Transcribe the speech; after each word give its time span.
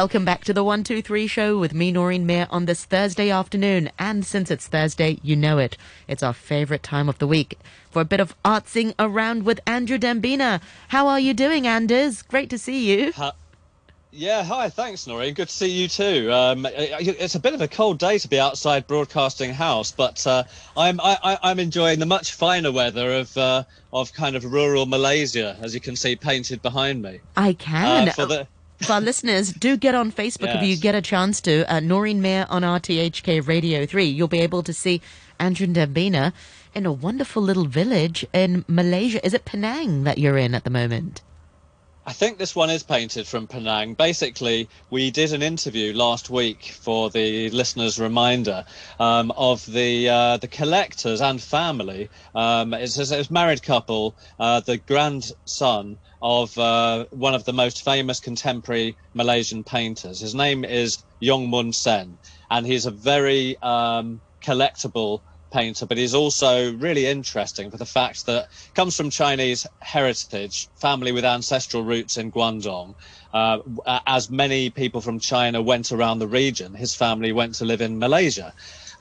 Welcome 0.00 0.24
back 0.24 0.44
to 0.44 0.54
the 0.54 0.64
123 0.64 1.26
show 1.26 1.58
with 1.58 1.74
me, 1.74 1.92
Noreen 1.92 2.24
Mir, 2.24 2.46
on 2.48 2.64
this 2.64 2.86
Thursday 2.86 3.28
afternoon. 3.28 3.90
And 3.98 4.24
since 4.24 4.50
it's 4.50 4.66
Thursday, 4.66 5.18
you 5.22 5.36
know 5.36 5.58
it. 5.58 5.76
It's 6.08 6.22
our 6.22 6.32
favorite 6.32 6.82
time 6.82 7.06
of 7.06 7.18
the 7.18 7.26
week 7.26 7.58
for 7.90 8.00
a 8.00 8.06
bit 8.06 8.18
of 8.18 8.34
artsing 8.42 8.94
around 8.98 9.42
with 9.42 9.60
Andrew 9.66 9.98
Dembina. 9.98 10.62
How 10.88 11.06
are 11.06 11.20
you 11.20 11.34
doing, 11.34 11.66
Anders? 11.66 12.22
Great 12.22 12.48
to 12.48 12.56
see 12.56 12.90
you. 12.90 13.12
Yeah, 14.10 14.42
hi, 14.42 14.70
thanks, 14.70 15.06
Noreen. 15.06 15.34
Good 15.34 15.48
to 15.48 15.54
see 15.54 15.70
you 15.70 15.86
too. 15.86 16.32
Um, 16.32 16.66
it's 16.70 17.34
a 17.34 17.40
bit 17.40 17.52
of 17.52 17.60
a 17.60 17.68
cold 17.68 17.98
day 17.98 18.16
to 18.16 18.26
be 18.26 18.40
outside 18.40 18.86
Broadcasting 18.86 19.52
House, 19.52 19.92
but 19.92 20.26
uh, 20.26 20.44
I'm 20.78 20.98
I, 21.02 21.38
am 21.42 21.58
enjoying 21.60 21.98
the 21.98 22.06
much 22.06 22.32
finer 22.32 22.72
weather 22.72 23.12
of 23.12 23.36
uh, 23.36 23.64
of 23.92 24.14
kind 24.14 24.34
of 24.34 24.46
rural 24.46 24.86
Malaysia, 24.86 25.58
as 25.60 25.74
you 25.74 25.80
can 25.80 25.94
see 25.94 26.16
painted 26.16 26.62
behind 26.62 27.02
me. 27.02 27.20
I 27.36 27.52
can. 27.52 28.08
Uh, 28.18 28.46
for 28.82 28.94
our 28.94 29.00
listeners, 29.00 29.52
do 29.52 29.76
get 29.76 29.94
on 29.94 30.10
Facebook 30.10 30.46
yes. 30.46 30.62
if 30.62 30.68
you 30.68 30.76
get 30.76 30.94
a 30.94 31.02
chance 31.02 31.40
to. 31.42 31.70
Uh, 31.72 31.80
Noreen 31.80 32.20
Mir 32.20 32.46
on 32.48 32.62
RTHK 32.62 33.46
Radio 33.46 33.86
3. 33.86 34.04
You'll 34.04 34.28
be 34.28 34.40
able 34.40 34.62
to 34.62 34.72
see 34.72 35.00
Andrew 35.38 35.66
Dembina 35.66 36.32
in 36.74 36.86
a 36.86 36.92
wonderful 36.92 37.42
little 37.42 37.66
village 37.66 38.26
in 38.32 38.64
Malaysia. 38.68 39.24
Is 39.24 39.34
it 39.34 39.44
Penang 39.44 40.04
that 40.04 40.18
you're 40.18 40.38
in 40.38 40.54
at 40.54 40.64
the 40.64 40.70
moment? 40.70 41.22
I 42.06 42.14
think 42.14 42.38
this 42.38 42.56
one 42.56 42.70
is 42.70 42.82
painted 42.82 43.26
from 43.26 43.46
Penang. 43.46 43.92
Basically, 43.92 44.70
we 44.88 45.10
did 45.10 45.34
an 45.34 45.42
interview 45.42 45.92
last 45.92 46.30
week 46.30 46.72
for 46.80 47.10
the 47.10 47.50
listeners' 47.50 48.00
reminder 48.00 48.64
um, 48.98 49.30
of 49.32 49.66
the 49.66 50.08
uh, 50.08 50.36
the 50.38 50.48
collectors 50.48 51.20
and 51.20 51.40
family. 51.42 52.08
Um, 52.34 52.72
it's, 52.72 52.98
it's, 52.98 53.10
a 53.12 53.32
married 53.32 53.62
couple, 53.62 54.14
uh, 54.38 54.60
the 54.60 54.78
grandson 54.78 55.98
of 56.22 56.56
uh, 56.56 57.04
one 57.10 57.34
of 57.34 57.44
the 57.44 57.52
most 57.52 57.84
famous 57.84 58.18
contemporary 58.18 58.96
Malaysian 59.12 59.62
painters. 59.62 60.20
His 60.20 60.34
name 60.34 60.64
is 60.64 61.04
Yong 61.20 61.50
Mun 61.50 61.72
Sen, 61.72 62.16
and 62.50 62.66
he's 62.66 62.86
a 62.86 62.90
very 62.90 63.58
um, 63.58 64.22
collectible 64.42 65.20
painter, 65.50 65.86
but 65.86 65.98
he's 65.98 66.14
also 66.14 66.72
really 66.74 67.06
interesting 67.06 67.70
for 67.70 67.76
the 67.76 67.86
fact 67.86 68.26
that 68.26 68.48
comes 68.74 68.96
from 68.96 69.10
Chinese 69.10 69.66
heritage, 69.80 70.68
family 70.76 71.12
with 71.12 71.24
ancestral 71.24 71.82
roots 71.82 72.16
in 72.16 72.30
Guangdong. 72.32 72.94
Uh, 73.32 73.58
as 74.06 74.30
many 74.30 74.70
people 74.70 75.00
from 75.00 75.18
China 75.18 75.62
went 75.62 75.92
around 75.92 76.18
the 76.18 76.28
region, 76.28 76.74
his 76.74 76.94
family 76.94 77.32
went 77.32 77.54
to 77.56 77.64
live 77.64 77.80
in 77.80 77.98
Malaysia. 77.98 78.52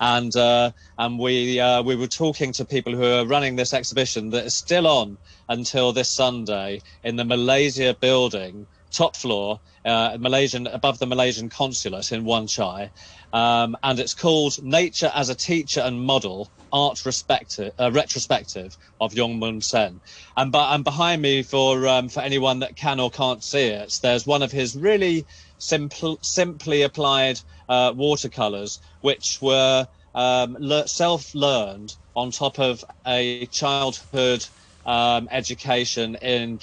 And 0.01 0.33
uh, 0.35 0.71
and 0.97 1.19
we 1.19 1.59
uh, 1.59 1.83
we 1.83 1.97
were 1.97 2.07
talking 2.07 2.53
to 2.53 2.63
people 2.63 2.95
who 2.95 3.03
are 3.03 3.25
running 3.25 3.57
this 3.57 3.73
exhibition 3.73 4.29
that 4.29 4.45
is 4.45 4.53
still 4.55 4.87
on 4.87 5.17
until 5.49 5.91
this 5.91 6.09
Sunday 6.09 6.81
in 7.03 7.17
the 7.17 7.25
Malaysia 7.25 7.93
building, 7.99 8.65
top 8.91 9.17
floor, 9.17 9.59
uh, 9.83 10.17
Malaysian 10.19 10.67
above 10.67 10.99
the 10.99 11.05
Malaysian 11.05 11.49
consulate 11.49 12.11
in 12.13 12.23
Wan 12.23 12.47
Chai, 12.47 12.91
um, 13.33 13.75
and 13.83 13.99
it's 13.99 14.13
called 14.13 14.61
Nature 14.63 15.11
as 15.13 15.29
a 15.29 15.35
Teacher 15.35 15.81
and 15.81 16.01
Model 16.01 16.49
Art 16.71 17.05
Respective, 17.05 17.73
uh, 17.79 17.91
Retrospective 17.91 18.77
of 18.99 19.13
Yong 19.13 19.39
Mun 19.39 19.61
Sen. 19.61 19.99
And, 20.37 20.55
and 20.55 20.83
behind 20.83 21.21
me, 21.21 21.43
for 21.43 21.87
um, 21.87 22.09
for 22.09 22.21
anyone 22.21 22.59
that 22.59 22.75
can 22.75 22.99
or 22.99 23.09
can't 23.09 23.43
see 23.43 23.67
it, 23.67 23.93
there's 24.01 24.27
one 24.27 24.43
of 24.43 24.51
his 24.51 24.75
really 24.75 25.25
simple, 25.57 26.19
simply 26.21 26.83
applied 26.83 27.39
uh, 27.67 27.93
watercolors, 27.95 28.79
which 29.01 29.39
were 29.41 29.87
um, 30.15 30.57
le- 30.59 30.87
self-learned 30.87 31.95
on 32.15 32.31
top 32.31 32.59
of 32.59 32.83
a 33.07 33.45
childhood 33.47 34.45
um, 34.85 35.27
education 35.31 36.15
in 36.15 36.59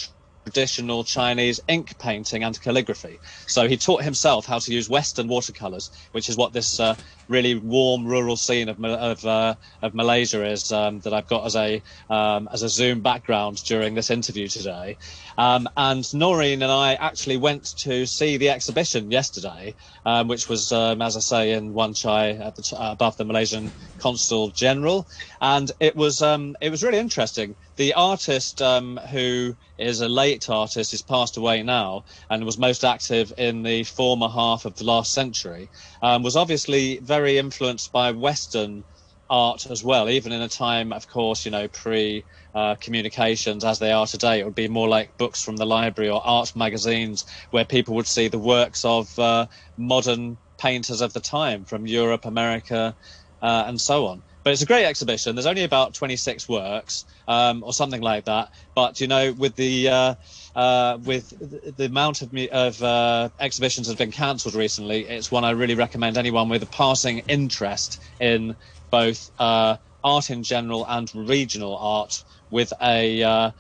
traditional 0.47 1.03
Chinese 1.03 1.61
ink 1.67 1.99
painting 1.99 2.45
and 2.45 2.61
calligraphy. 2.63 3.19
So 3.49 3.67
he 3.67 3.77
taught 3.77 4.05
himself 4.05 4.47
how 4.47 4.61
to 4.61 4.73
use 4.73 4.89
Western 4.89 5.27
watercolors, 5.27 5.91
which 6.13 6.29
is 6.29 6.37
what 6.37 6.53
this 6.53 6.79
uh, 6.79 6.95
really 7.29 7.57
warm 7.57 8.07
rural 8.07 8.37
scene 8.37 8.69
of 8.69 8.83
of, 8.85 9.25
uh, 9.25 9.57
of 9.83 9.93
Malaysia 9.93 10.45
is 10.45 10.71
um, 10.71 11.01
that 11.01 11.13
I've 11.13 11.27
got 11.27 11.47
as 11.47 11.57
a 11.57 11.83
um, 12.09 12.49
as 12.53 12.63
a 12.63 12.69
Zoom 12.69 13.01
background 13.01 13.63
during 13.65 13.95
this 13.95 14.09
interview 14.09 14.47
today. 14.47 14.97
Um, 15.37 15.69
and 15.77 16.05
Noreen 16.15 16.63
and 16.63 16.71
I 16.71 16.95
actually 16.95 17.39
went 17.39 17.77
to 17.79 18.07
see 18.07 18.37
the 18.37 18.51
exhibition 18.51 19.11
yesterday, 19.11 19.75
um, 20.05 20.29
which 20.29 20.49
was, 20.49 20.71
um, 20.71 21.03
as 21.03 21.17
I 21.17 21.21
say, 21.21 21.53
in 21.53 21.75
Wan 21.75 21.93
Chai 21.93 22.31
at 22.31 22.55
the, 22.55 22.77
above 22.79 23.17
the 23.17 23.25
Malaysian 23.25 23.73
Consul 23.99 24.51
General, 24.51 25.09
and 25.41 25.73
it 25.81 25.97
was 25.97 26.23
um, 26.23 26.57
it 26.61 26.71
was 26.71 26.85
really 26.85 26.99
interesting. 26.99 27.57
The 27.77 27.93
artist 27.93 28.61
who 28.61 29.55
is 29.79 30.01
a 30.01 30.09
late 30.09 30.49
artist, 30.49 30.95
is 30.95 31.03
passed 31.03 31.37
away 31.37 31.63
now, 31.63 32.05
and 32.31 32.45
was 32.45 32.57
most 32.57 32.85
active 32.85 33.35
in 33.37 33.63
the 33.63 33.85
former 33.85 34.29
half 34.29 34.65
of 34.65 34.77
the 34.77 34.85
last 34.85 35.13
century, 35.13 35.69
um, 36.01 36.23
was 36.23 36.37
obviously 36.37 36.99
very 36.99 37.37
influenced 37.37 37.93
by 37.93 38.13
Western 38.13 38.83
art 39.29 39.67
as 39.67 39.85
well, 39.85 40.09
even 40.09 40.33
in 40.33 40.41
a 40.41 40.49
time, 40.49 40.93
of 40.93 41.09
course, 41.09 41.45
you 41.45 41.51
know, 41.51 41.69
pre 41.69 42.25
uh, 42.55 42.77
communications 42.77 43.65
as 43.65 43.79
they 43.79 43.93
are 43.93 44.07
today. 44.07 44.41
It 44.41 44.45
would 44.45 44.55
be 44.55 44.69
more 44.69 44.89
like 44.89 45.19
books 45.19 45.43
from 45.43 45.57
the 45.57 45.67
library 45.67 46.11
or 46.11 46.23
art 46.25 46.57
magazines 46.57 47.27
where 47.51 47.65
people 47.65 47.95
would 47.97 48.07
see 48.07 48.29
the 48.29 48.39
works 48.39 48.85
of 48.85 49.19
uh, 49.19 49.47
modern 49.77 50.39
painters 50.59 51.03
of 51.03 51.13
the 51.13 51.21
time 51.21 51.65
from 51.65 51.87
Europe, 51.87 52.25
America, 52.25 52.97
uh, 53.43 53.65
and 53.67 53.81
so 53.81 54.07
on. 54.07 54.23
But 54.47 54.53
it's 54.53 54.63
a 54.63 54.67
great 54.67 54.85
exhibition. 54.85 55.35
There's 55.35 55.47
only 55.47 55.65
about 55.65 55.93
26 55.93 56.49
works 56.49 57.05
um, 57.27 57.65
or 57.65 57.73
something 57.73 58.01
like 58.01 58.27
that. 58.27 58.53
But 58.77 59.01
you 59.01 59.09
know, 59.09 59.33
with 59.33 59.57
the 59.57 59.89
uh, 59.89 60.15
uh, 60.55 60.99
with 61.03 61.77
the 61.77 61.87
amount 61.87 62.23
of, 62.23 62.33
of 62.53 62.81
uh, 62.81 63.31
exhibitions 63.41 63.89
that 63.89 63.95
have 63.95 63.99
been 63.99 64.13
cancelled 64.13 64.55
recently, 64.55 65.05
it's 65.09 65.33
one 65.33 65.43
I 65.43 65.51
really 65.51 65.75
recommend 65.75 66.17
anyone 66.17 66.49
with 66.49 66.63
a 66.63 66.67
passing 66.67 67.25
interest 67.27 68.01
in 68.21 68.55
both 68.93 69.29
uh, 69.41 69.79
art 70.05 70.31
in 70.31 70.45
general 70.45 70.87
and 70.87 71.13
regional 71.13 71.77
art, 71.77 72.23
with 72.49 72.73
a 72.81 73.25
uh, 73.25 73.51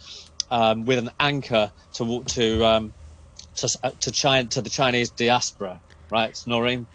um, 0.52 0.84
with 0.84 0.98
an 1.00 1.10
anchor 1.18 1.72
to 1.94 2.22
to 2.28 2.64
um, 2.64 2.94
to 3.56 3.78
uh, 3.82 3.90
to, 4.02 4.12
China, 4.12 4.48
to 4.50 4.62
the 4.62 4.70
Chinese 4.70 5.10
diaspora. 5.10 5.80
Right, 6.12 6.38
Noreen 6.46 6.86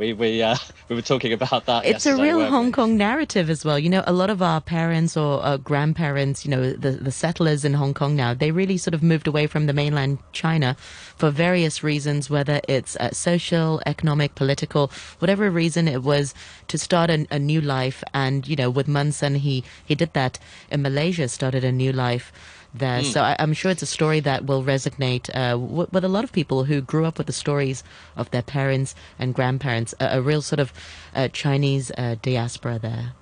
we 0.00 0.14
we 0.14 0.42
uh, 0.42 0.56
we 0.88 0.96
were 0.96 1.02
talking 1.02 1.32
about 1.32 1.66
that. 1.66 1.84
It's 1.84 2.06
a 2.06 2.16
real 2.16 2.44
Hong 2.46 2.66
we? 2.66 2.72
Kong 2.72 2.96
narrative 2.96 3.50
as 3.50 3.64
well. 3.64 3.78
You 3.78 3.90
know, 3.90 4.02
a 4.06 4.12
lot 4.12 4.30
of 4.30 4.40
our 4.42 4.60
parents 4.60 5.16
or 5.16 5.44
uh, 5.44 5.58
grandparents, 5.58 6.44
you 6.44 6.50
know, 6.50 6.72
the 6.72 6.92
the 6.92 7.12
settlers 7.12 7.64
in 7.64 7.74
Hong 7.74 7.94
Kong 7.94 8.16
now, 8.16 8.32
they 8.34 8.50
really 8.50 8.78
sort 8.78 8.94
of 8.94 9.02
moved 9.02 9.28
away 9.28 9.46
from 9.46 9.66
the 9.66 9.72
mainland 9.74 10.18
China 10.32 10.74
for 11.16 11.30
various 11.30 11.84
reasons, 11.84 12.30
whether 12.30 12.60
it's 12.66 12.96
uh, 12.96 13.10
social, 13.12 13.82
economic, 13.84 14.34
political, 14.34 14.90
whatever 15.18 15.50
reason 15.50 15.86
it 15.86 16.02
was, 16.02 16.34
to 16.68 16.78
start 16.78 17.10
a, 17.10 17.26
a 17.30 17.38
new 17.38 17.60
life. 17.60 18.02
And 18.14 18.48
you 18.48 18.56
know, 18.56 18.70
with 18.70 18.88
Mun 18.88 19.12
Sen, 19.12 19.34
he 19.34 19.62
he 19.84 19.94
did 19.94 20.14
that 20.14 20.38
in 20.70 20.80
Malaysia, 20.82 21.28
started 21.28 21.62
a 21.62 21.70
new 21.70 21.92
life 21.92 22.32
there. 22.74 23.00
Mm. 23.00 23.12
So 23.12 23.22
I, 23.22 23.36
am 23.38 23.52
sure 23.52 23.70
it's 23.70 23.82
a 23.82 23.86
story 23.86 24.20
that 24.20 24.46
will 24.46 24.62
resonate 24.62 25.30
uh, 25.34 25.52
w- 25.52 25.88
with 25.90 26.04
a 26.04 26.08
lot 26.08 26.24
of 26.24 26.32
people 26.32 26.64
who 26.64 26.80
grew 26.80 27.04
up 27.04 27.18
with 27.18 27.26
the 27.26 27.32
stories 27.32 27.82
of 28.16 28.30
their 28.30 28.42
parents 28.42 28.94
and 29.18 29.34
grandparents. 29.34 29.94
A, 30.00 30.18
a 30.18 30.22
real 30.22 30.42
sort 30.42 30.60
of 30.60 30.72
uh, 31.14 31.28
Chinese 31.28 31.90
uh, 31.96 32.16
diaspora 32.22 32.78
there. 32.78 33.12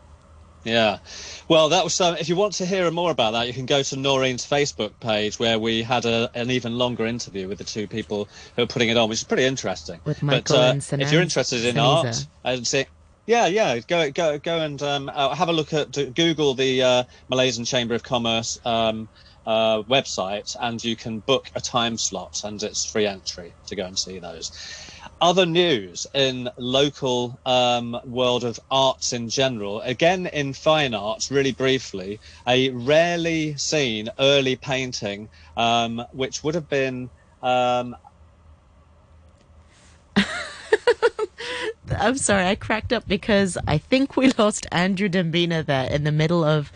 Yeah, 0.64 0.98
well, 1.48 1.70
that 1.70 1.84
was. 1.84 1.98
Um, 2.00 2.16
if 2.16 2.28
you 2.28 2.37
want 2.37 2.54
to 2.54 2.66
hear 2.66 2.91
more 2.91 3.10
about 3.10 3.31
that, 3.32 3.47
you 3.47 3.53
can 3.53 3.64
go 3.64 3.82
to 3.82 3.97
Noreen's 3.97 4.44
Facebook 4.44 4.92
page 5.00 5.38
where 5.38 5.58
we 5.58 5.82
had 5.82 6.04
a, 6.04 6.31
an 6.34 6.50
even 6.50 6.76
longer 6.76 7.06
interview 7.06 7.48
with 7.48 7.58
the 7.58 7.64
two 7.64 7.87
people 7.87 8.28
who 8.56 8.62
are 8.62 8.66
putting 8.66 8.88
it 8.88 8.97
on, 8.97 9.08
which 9.08 9.19
is 9.19 9.25
pretty 9.25 9.44
interesting. 9.44 10.00
With 10.05 10.23
Michael 10.23 10.56
but, 10.56 10.62
uh, 10.62 10.70
and 10.73 10.82
Sinan, 10.82 11.06
If 11.06 11.12
you're 11.12 11.23
interested 11.23 11.64
in 11.64 11.78
art 11.78 12.26
and 12.44 12.67
see, 12.67 12.84
yeah, 13.26 13.46
yeah, 13.46 13.78
go 13.81 14.11
go 14.11 14.38
go 14.38 14.61
and 14.61 14.82
um, 14.82 15.11
uh, 15.12 15.34
have 15.34 15.49
a 15.49 15.52
look 15.52 15.73
at 15.73 15.93
Google 16.14 16.55
the 16.55 16.82
uh, 16.82 17.05
Malaysian 17.28 17.64
Chamber 17.64 17.94
of 17.94 18.02
Commerce 18.02 18.58
um, 18.64 19.08
uh, 19.49 19.83
website 19.85 20.55
and 20.61 20.85
you 20.85 20.95
can 20.95 21.21
book 21.21 21.50
a 21.55 21.61
time 21.61 21.97
slot 21.97 22.43
and 22.45 22.62
it's 22.62 22.85
free 22.85 23.06
entry 23.06 23.55
to 23.67 23.75
go 23.75 23.87
and 23.87 23.99
see 23.99 24.19
those. 24.19 24.53
Other 25.23 25.47
news 25.47 26.06
in 26.12 26.50
local 26.59 27.41
um, 27.47 27.99
world 28.05 28.45
of 28.45 28.61
arts 28.71 29.15
in 29.15 29.31
general, 29.31 29.81
again 29.81 30.27
in 30.27 30.53
fine 30.53 30.93
arts, 30.93 31.31
really 31.31 31.53
briefly, 31.53 32.21
a 32.47 32.69
rarely 32.71 33.56
seen 33.56 34.11
early 34.19 34.55
painting, 34.55 35.31
um, 35.56 36.05
which 36.12 36.45
would 36.45 36.55
have 36.55 36.69
been. 36.69 37.09
Um... 37.43 37.97
I'm 41.99 42.19
sorry, 42.19 42.47
I 42.47 42.55
cracked 42.55 42.93
up 42.93 43.09
because 43.09 43.56
I 43.67 43.79
think 43.79 44.15
we 44.15 44.31
lost 44.33 44.67
Andrew 44.71 45.09
Dembina 45.09 45.65
there 45.65 45.91
in 45.91 46.05
the 46.05 46.12
middle 46.12 46.45
of 46.45 46.71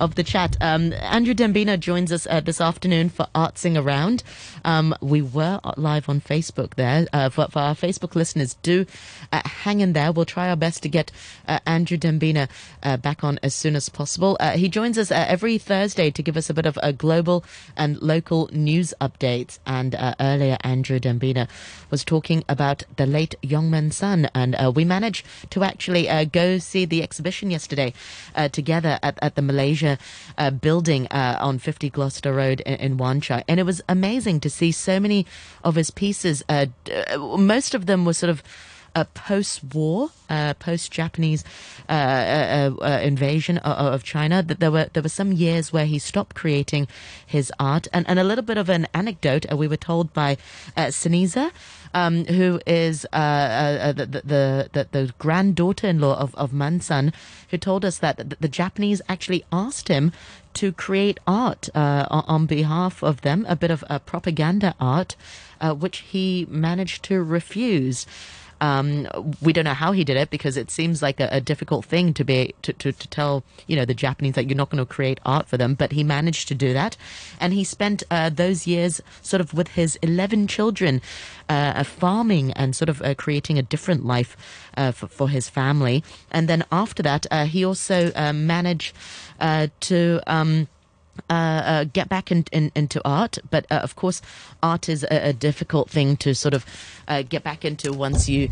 of 0.00 0.14
the 0.14 0.24
chat. 0.24 0.56
Um, 0.60 0.92
Andrew 0.94 1.34
Dembina 1.34 1.78
joins 1.78 2.10
us 2.10 2.26
uh, 2.28 2.40
this 2.40 2.60
afternoon 2.60 3.10
for 3.10 3.26
Artsing 3.34 3.80
Around. 3.80 4.22
Um, 4.64 4.94
we 5.00 5.20
were 5.20 5.60
live 5.76 6.08
on 6.08 6.20
Facebook 6.20 6.74
there. 6.74 7.06
Uh, 7.12 7.28
for, 7.28 7.46
for, 7.48 7.60
our 7.60 7.74
Facebook 7.74 8.14
listeners, 8.14 8.54
do 8.62 8.86
uh, 9.30 9.42
hang 9.44 9.80
in 9.80 9.92
there. 9.92 10.10
We'll 10.10 10.24
try 10.24 10.48
our 10.48 10.56
best 10.56 10.82
to 10.82 10.88
get 10.88 11.12
uh, 11.46 11.60
Andrew 11.66 11.98
Dembina 11.98 12.48
uh, 12.82 12.96
back 12.96 13.22
on 13.22 13.38
as 13.42 13.54
soon 13.54 13.76
as 13.76 13.88
possible. 13.90 14.38
Uh, 14.40 14.52
he 14.52 14.68
joins 14.68 14.96
us 14.96 15.12
every 15.12 15.58
Thursday 15.58 16.10
to 16.10 16.22
give 16.22 16.36
us 16.36 16.48
a 16.48 16.54
bit 16.54 16.66
of 16.66 16.78
a 16.82 16.92
global 16.92 17.44
and 17.76 18.00
local 18.00 18.48
news 18.52 18.94
updates. 19.00 19.58
And 19.66 19.94
earlier, 20.18 20.56
Andrew 20.62 20.98
Dembina 20.98 21.46
was 21.90 22.04
talking 22.04 22.42
about 22.48 22.84
the 22.96 23.06
late 23.06 23.34
Yong 23.42 23.70
Mun 23.70 23.90
Sen, 23.90 24.30
and 24.34 24.56
we 24.74 24.84
managed 24.84 25.26
to 25.50 25.62
actually 25.62 26.08
go 26.32 26.58
see 26.58 26.86
the 26.86 27.02
exhibition 27.02 27.50
yesterday 27.50 27.92
together 28.52 28.98
at, 29.02 29.18
at 29.20 29.34
the 29.34 29.42
Malaysia 29.42 29.89
building 30.60 31.06
on 31.08 31.58
50 31.58 31.90
Gloucester 31.90 32.32
Road 32.32 32.60
in, 32.60 32.74
in 32.74 32.96
Wan 32.96 33.20
Chai, 33.20 33.44
and 33.48 33.58
it 33.60 33.64
was 33.64 33.82
amazing 33.88 34.40
to 34.40 34.50
see 34.50 34.72
so 34.72 35.00
many 35.00 35.26
of 35.64 35.74
his 35.74 35.90
pieces. 35.90 36.42
Uh, 36.48 36.66
uh, 37.10 37.18
most 37.18 37.74
of 37.74 37.86
them 37.86 38.04
were 38.04 38.12
sort 38.12 38.30
of 38.30 38.42
uh, 38.94 39.04
post-war, 39.14 40.10
uh, 40.28 40.54
post-Japanese 40.54 41.44
uh, 41.88 41.92
uh, 41.92 42.70
uh 42.80 43.00
invasion 43.02 43.58
of, 43.58 43.94
of, 43.94 44.04
China. 44.04 44.42
That 44.42 44.60
there 44.60 44.70
were 44.70 44.88
there 44.92 45.02
were 45.02 45.08
some 45.08 45.32
years 45.32 45.72
where 45.72 45.86
he 45.86 45.98
stopped 45.98 46.34
creating 46.36 46.88
his 47.26 47.52
art, 47.58 47.88
and, 47.92 48.08
and 48.08 48.18
a 48.18 48.24
little 48.24 48.44
bit 48.44 48.58
of 48.58 48.68
an 48.68 48.86
anecdote 48.94 49.46
we 49.52 49.68
were 49.68 49.76
told 49.76 50.12
by 50.12 50.36
uh, 50.76 50.90
um, 51.92 52.24
who 52.26 52.60
is 52.66 53.02
the, 53.12 53.94
the, 53.96 54.68
the 54.72 54.88
the 54.90 55.14
granddaughter-in-law 55.18 56.18
of 56.18 56.34
of 56.34 56.52
Mun 56.52 56.80
Sen, 56.80 57.12
who 57.50 57.58
told 57.58 57.84
us 57.84 57.98
that 57.98 58.40
the 58.40 58.48
Japanese 58.48 59.02
actually 59.08 59.44
asked 59.52 59.88
him 59.88 60.12
to 60.54 60.72
create 60.72 61.18
art 61.26 61.68
on 61.74 62.46
behalf 62.46 63.02
of 63.02 63.20
them, 63.22 63.46
a 63.48 63.56
bit 63.56 63.70
of 63.70 63.84
a 63.88 64.00
propaganda 64.00 64.74
art, 64.80 65.16
which 65.78 65.98
he 65.98 66.46
managed 66.48 67.04
to 67.04 67.22
refuse. 67.22 68.06
Um, 68.60 69.08
we 69.40 69.52
don't 69.52 69.64
know 69.64 69.74
how 69.74 69.92
he 69.92 70.04
did 70.04 70.16
it 70.16 70.30
because 70.30 70.56
it 70.56 70.70
seems 70.70 71.02
like 71.02 71.20
a, 71.20 71.28
a 71.32 71.40
difficult 71.40 71.84
thing 71.84 72.12
to 72.14 72.24
be 72.24 72.54
to, 72.62 72.72
to, 72.74 72.92
to, 72.92 73.08
tell 73.08 73.42
you 73.66 73.76
know 73.76 73.84
the 73.84 73.94
Japanese 73.94 74.34
that 74.34 74.46
you're 74.46 74.56
not 74.56 74.70
going 74.70 74.84
to 74.84 74.86
create 74.86 75.20
art 75.24 75.48
for 75.48 75.56
them. 75.56 75.74
But 75.74 75.92
he 75.92 76.04
managed 76.04 76.48
to 76.48 76.54
do 76.54 76.72
that, 76.72 76.96
and 77.40 77.52
he 77.52 77.64
spent 77.64 78.02
uh, 78.10 78.30
those 78.30 78.66
years 78.66 79.00
sort 79.22 79.40
of 79.40 79.54
with 79.54 79.68
his 79.68 79.96
11 80.02 80.46
children, 80.46 81.00
uh, 81.48 81.82
farming 81.84 82.52
and 82.52 82.76
sort 82.76 82.88
of 82.88 83.00
uh, 83.02 83.14
creating 83.14 83.58
a 83.58 83.62
different 83.62 84.04
life 84.04 84.36
uh, 84.76 84.92
for, 84.92 85.06
for, 85.06 85.28
his 85.28 85.48
family. 85.48 86.02
And 86.30 86.48
then 86.48 86.64
after 86.70 87.02
that, 87.02 87.26
uh, 87.30 87.46
he 87.46 87.64
also 87.64 88.12
uh, 88.14 88.32
managed 88.32 88.94
to. 89.40 90.20
Um, 90.26 90.68
uh, 91.28 91.32
uh, 91.32 91.84
get 91.84 92.08
back 92.08 92.32
in, 92.32 92.44
in, 92.52 92.72
into 92.74 93.00
art, 93.04 93.38
but 93.50 93.66
uh, 93.70 93.74
of 93.74 93.94
course, 93.94 94.22
art 94.62 94.88
is 94.88 95.04
a, 95.04 95.28
a, 95.28 95.32
difficult 95.32 95.90
thing 95.90 96.16
to 96.16 96.34
sort 96.34 96.54
of 96.54 96.64
uh, 97.08 97.22
get 97.22 97.42
back 97.42 97.64
into 97.64 97.92
once 97.92 98.28
you, 98.28 98.48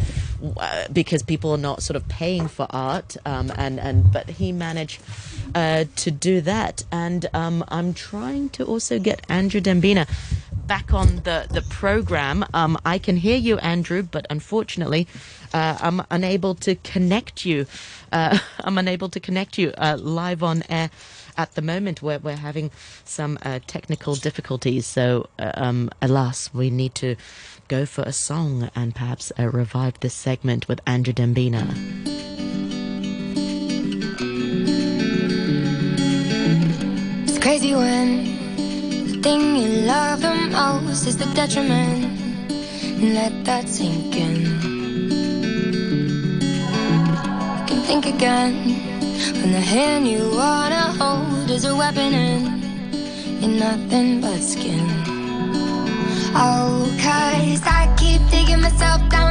uh, 0.57 0.85
because 0.93 1.23
people 1.23 1.51
are 1.51 1.59
not 1.59 1.83
sort 1.83 1.97
of 1.97 2.07
paying 2.09 2.47
for 2.47 2.67
art, 2.71 3.17
um, 3.25 3.53
and 3.57 3.81
and 3.81 4.13
but 4.13 4.29
he 4.29 4.53
managed 4.53 5.01
to 5.55 6.11
do 6.11 6.41
that, 6.41 6.85
and 6.93 7.27
um, 7.33 7.65
I'm 7.69 7.95
trying 7.95 8.49
to 8.51 8.65
also 8.65 8.99
get 8.99 9.25
Andrew 9.29 9.61
Dembina 9.61 10.07
back 10.67 10.93
on 10.93 11.17
the 11.25 11.47
the 11.51 11.63
program. 11.63 12.45
Um, 12.55 12.79
I 12.85 12.99
can 12.99 13.17
hear 13.17 13.37
you, 13.37 13.59
Andrew, 13.59 14.03
but 14.03 14.27
unfortunately, 14.31 15.09
I'm 15.53 16.03
unable 16.11 16.55
to 16.57 16.75
connect 16.77 17.45
you. 17.45 17.67
I'm 18.13 18.79
unable 18.79 19.09
to 19.09 19.21
connect 19.21 19.59
you 19.59 19.73
live 19.97 20.43
on 20.43 20.63
air 20.69 20.91
at 21.39 21.55
the 21.55 21.63
moment 21.63 22.03
we're, 22.03 22.19
we're 22.19 22.37
having 22.37 22.71
some 23.05 23.39
uh, 23.43 23.61
technical 23.67 24.17
difficulties. 24.17 24.85
So, 24.87 25.29
uh, 25.39 25.53
um, 25.55 25.91
alas, 26.03 26.53
we 26.53 26.69
need 26.69 26.95
to 26.97 27.17
go 27.69 27.87
for 27.87 28.03
a 28.03 28.13
song 28.13 28.69
and 28.75 28.95
perhaps 28.95 29.33
uh, 29.39 29.49
revive 29.49 30.01
this 30.01 30.15
segment 30.15 30.69
with 30.69 30.81
Andrew 30.87 31.13
Dembina. 31.15 31.75
It's 37.29 37.39
crazy 37.39 37.75
when 37.75 38.25
the 39.07 39.21
thing 39.23 39.57
you 39.57 39.69
love 39.87 40.21
the 40.21 40.35
most 40.35 41.07
is 41.07 41.17
the 41.17 41.27
detriment. 41.35 42.19
Let 43.01 43.45
that 43.45 43.69
sink 43.69 44.17
in. 44.17 44.37
You 47.59 47.67
can 47.67 47.83
think 47.83 48.07
again 48.07 48.98
when 49.39 49.53
the 49.53 49.61
hand 49.61 50.07
you 50.07 50.31
wanna 50.31 50.85
hold 51.01 51.51
is 51.51 51.65
a 51.65 51.75
weapon 51.75 52.15
and 52.15 53.43
you're 53.43 53.59
nothing 53.59 54.21
but 54.21 54.41
skin. 54.41 54.87
Oh, 56.35 56.87
cause 57.03 57.63
I 57.67 57.83
keep 57.99 58.21
digging 58.31 58.61
myself 58.61 59.01
down 59.11 59.28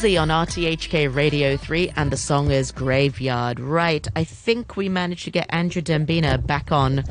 Halsey 0.00 0.16
on 0.16 0.28
RTHK 0.28 1.14
Radio 1.14 1.58
3, 1.58 1.92
and 1.94 2.10
the 2.10 2.16
song 2.16 2.50
is 2.50 2.72
Graveyard. 2.72 3.60
Right, 3.60 4.08
I 4.16 4.24
think 4.24 4.74
we 4.74 4.88
managed 4.88 5.24
to 5.24 5.30
get 5.30 5.44
Andrew 5.50 5.82
Dembina 5.82 6.38
back 6.38 6.72
on, 6.72 7.04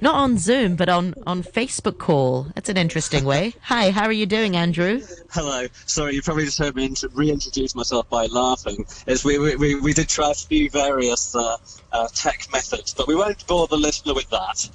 not 0.00 0.14
on 0.14 0.38
Zoom, 0.38 0.74
but 0.74 0.88
on, 0.88 1.12
on 1.26 1.42
Facebook 1.42 1.98
call. 1.98 2.46
That's 2.54 2.70
an 2.70 2.78
interesting 2.78 3.26
way. 3.26 3.52
Hi, 3.64 3.90
how 3.90 4.06
are 4.06 4.12
you 4.12 4.24
doing, 4.24 4.56
Andrew? 4.56 5.02
Hello. 5.30 5.66
Sorry, 5.84 6.14
you 6.14 6.22
probably 6.22 6.46
just 6.46 6.56
heard 6.56 6.74
me 6.74 6.90
reintroduce 7.12 7.74
myself 7.74 8.08
by 8.08 8.24
laughing. 8.24 8.86
As 9.06 9.22
we, 9.22 9.38
we, 9.38 9.74
we 9.74 9.92
did 9.92 10.08
try 10.08 10.30
a 10.30 10.34
few 10.34 10.70
various 10.70 11.34
uh, 11.34 11.58
uh, 11.92 12.08
tech 12.14 12.46
methods, 12.50 12.94
but 12.94 13.06
we 13.06 13.14
won't 13.14 13.46
bore 13.48 13.66
the 13.66 13.76
listener 13.76 14.14
with 14.14 14.30
that. 14.30 14.66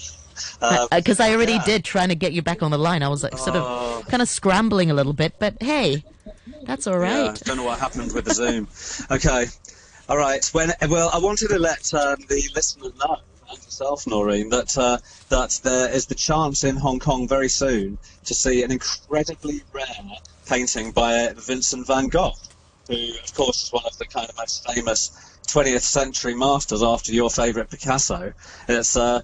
Because 0.59 1.19
Um, 1.19 1.25
I 1.25 1.33
already 1.33 1.53
yeah. 1.53 1.65
did 1.65 1.83
trying 1.85 2.09
to 2.09 2.15
get 2.15 2.33
you 2.33 2.41
back 2.41 2.61
on 2.63 2.71
the 2.71 2.77
line. 2.77 3.03
I 3.03 3.07
was 3.09 3.23
like, 3.23 3.37
sort 3.37 3.55
Oh. 3.55 3.99
of 3.99 4.07
kind 4.07 4.21
of 4.21 4.29
scrambling 4.29 4.91
a 4.91 4.93
little 4.93 5.13
bit, 5.13 5.35
but 5.39 5.55
hey, 5.61 6.03
that's 6.63 6.87
all 6.87 6.97
right. 6.97 7.11
Yeah, 7.11 7.27
right. 7.27 7.41
don't 7.45 7.57
know 7.57 7.63
what 7.63 7.79
happened 7.79 8.13
with 8.13 8.25
the 8.25 8.33
Zoom. 8.33 8.67
Okay. 9.11 9.45
All 10.09 10.17
right. 10.17 10.45
When 10.53 10.71
well, 10.89 11.09
I 11.13 11.17
wanted 11.19 11.49
to 11.49 11.59
let 11.59 11.93
um, 11.93 12.17
the 12.27 12.43
listener 12.53 12.89
know 12.99 13.17
and 13.49 13.57
yourself, 13.59 14.05
Noreen, 14.07 14.49
that 14.49 14.77
uh, 14.77 14.97
that 15.29 15.59
there 15.63 15.89
is 15.91 16.05
the 16.07 16.15
chance 16.15 16.63
in 16.63 16.75
Hong 16.75 16.99
Kong 16.99 17.27
very 17.27 17.49
soon 17.49 17.97
to 18.25 18.33
see 18.33 18.63
an 18.63 18.71
incredibly 18.71 19.61
rare 19.71 19.85
painting 20.47 20.91
by 20.91 21.29
Vincent 21.37 21.87
van 21.87 22.07
Gogh, 22.07 22.33
who, 22.87 22.95
of 23.23 23.33
course, 23.33 23.63
is 23.63 23.73
one 23.73 23.83
of 23.85 23.97
the 23.97 24.05
kind 24.05 24.29
of 24.29 24.37
most 24.37 24.65
famous 24.71 25.34
20th 25.45 25.81
century 25.81 26.35
masters 26.35 26.83
after 26.83 27.13
your 27.13 27.29
favourite 27.29 27.69
Picasso. 27.69 28.33
It's 28.67 28.95
uh, 28.95 29.21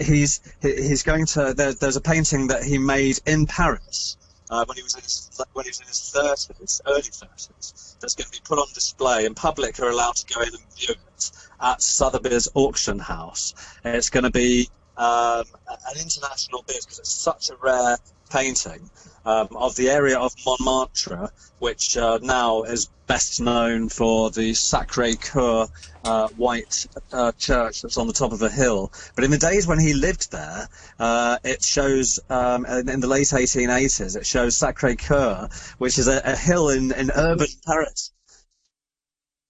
he's 0.00 0.40
he's 0.60 1.02
going 1.02 1.26
to 1.26 1.54
there, 1.54 1.72
there's 1.74 1.96
a 1.96 2.00
painting 2.00 2.48
that 2.48 2.62
he 2.64 2.78
made 2.78 3.18
in 3.26 3.46
Paris 3.46 4.16
uh, 4.50 4.64
when 4.66 4.76
he 4.76 4.82
was 4.82 4.94
in 4.94 5.02
his 5.02 5.30
when 5.52 5.64
he 5.64 5.70
was 5.70 5.80
in 5.80 5.86
his 5.86 6.10
thirties, 6.10 6.80
early 6.86 7.02
thirties. 7.02 7.96
That's 8.00 8.14
going 8.14 8.26
to 8.26 8.32
be 8.32 8.42
put 8.44 8.58
on 8.58 8.66
display, 8.74 9.26
and 9.26 9.36
public 9.36 9.78
are 9.80 9.90
allowed 9.90 10.16
to 10.16 10.34
go 10.34 10.40
in 10.40 10.48
and 10.48 10.74
view 10.76 10.94
it 11.16 11.30
at 11.60 11.82
Sotheby's 11.82 12.48
auction 12.54 12.98
house. 12.98 13.54
It's 13.84 14.10
going 14.10 14.24
to 14.24 14.30
be 14.30 14.68
um, 14.96 15.44
an 15.68 16.00
international 16.00 16.64
bid 16.66 16.80
because 16.80 16.98
it's 16.98 17.12
such 17.12 17.50
a 17.50 17.56
rare 17.62 17.96
painting 18.30 18.90
um, 19.24 19.48
of 19.54 19.76
the 19.76 19.90
area 19.90 20.18
of 20.18 20.34
Montmartre, 20.44 21.30
which 21.58 21.96
uh, 21.96 22.18
now 22.22 22.62
is 22.62 22.88
best 23.06 23.40
known 23.40 23.88
for 23.88 24.30
the 24.30 24.54
Sacre 24.54 25.14
Coeur 25.14 25.66
uh, 26.04 26.28
white 26.36 26.86
uh, 27.12 27.32
church 27.32 27.82
that's 27.82 27.96
on 27.96 28.06
the 28.06 28.12
top 28.12 28.32
of 28.32 28.42
a 28.42 28.48
hill. 28.48 28.92
But 29.14 29.24
in 29.24 29.30
the 29.30 29.38
days 29.38 29.66
when 29.66 29.78
he 29.78 29.94
lived 29.94 30.30
there, 30.30 30.68
uh, 30.98 31.38
it 31.44 31.62
shows 31.62 32.20
um, 32.30 32.64
in 32.66 33.00
the 33.00 33.08
late 33.08 33.28
1880s, 33.28 34.16
it 34.16 34.26
shows 34.26 34.56
Sacre 34.56 34.94
Coeur, 34.94 35.48
which 35.78 35.98
is 35.98 36.08
a, 36.08 36.20
a 36.24 36.36
hill 36.36 36.68
in, 36.68 36.92
in 36.92 37.10
urban 37.14 37.48
Paris. 37.66 38.12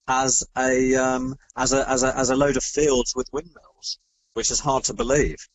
As 0.07 0.43
a, 0.57 0.95
um, 0.95 1.35
as 1.55 1.71
a 1.71 1.87
as 1.89 2.03
a 2.03 2.17
as 2.17 2.31
a 2.31 2.35
load 2.35 2.57
of 2.57 2.63
fields 2.63 3.13
with 3.15 3.29
windmills, 3.31 3.99
which 4.33 4.51
is 4.51 4.59
hard 4.59 4.83
to 4.85 4.93
believe 4.93 5.47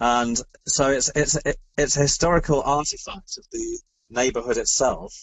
and 0.00 0.40
so 0.66 0.90
it's 0.90 1.10
it's 1.14 1.38
it's 1.76 1.96
a 1.96 2.00
historical 2.00 2.62
artifact 2.62 3.38
of 3.38 3.44
the 3.52 3.78
neighbourhood 4.10 4.56
itself, 4.56 5.14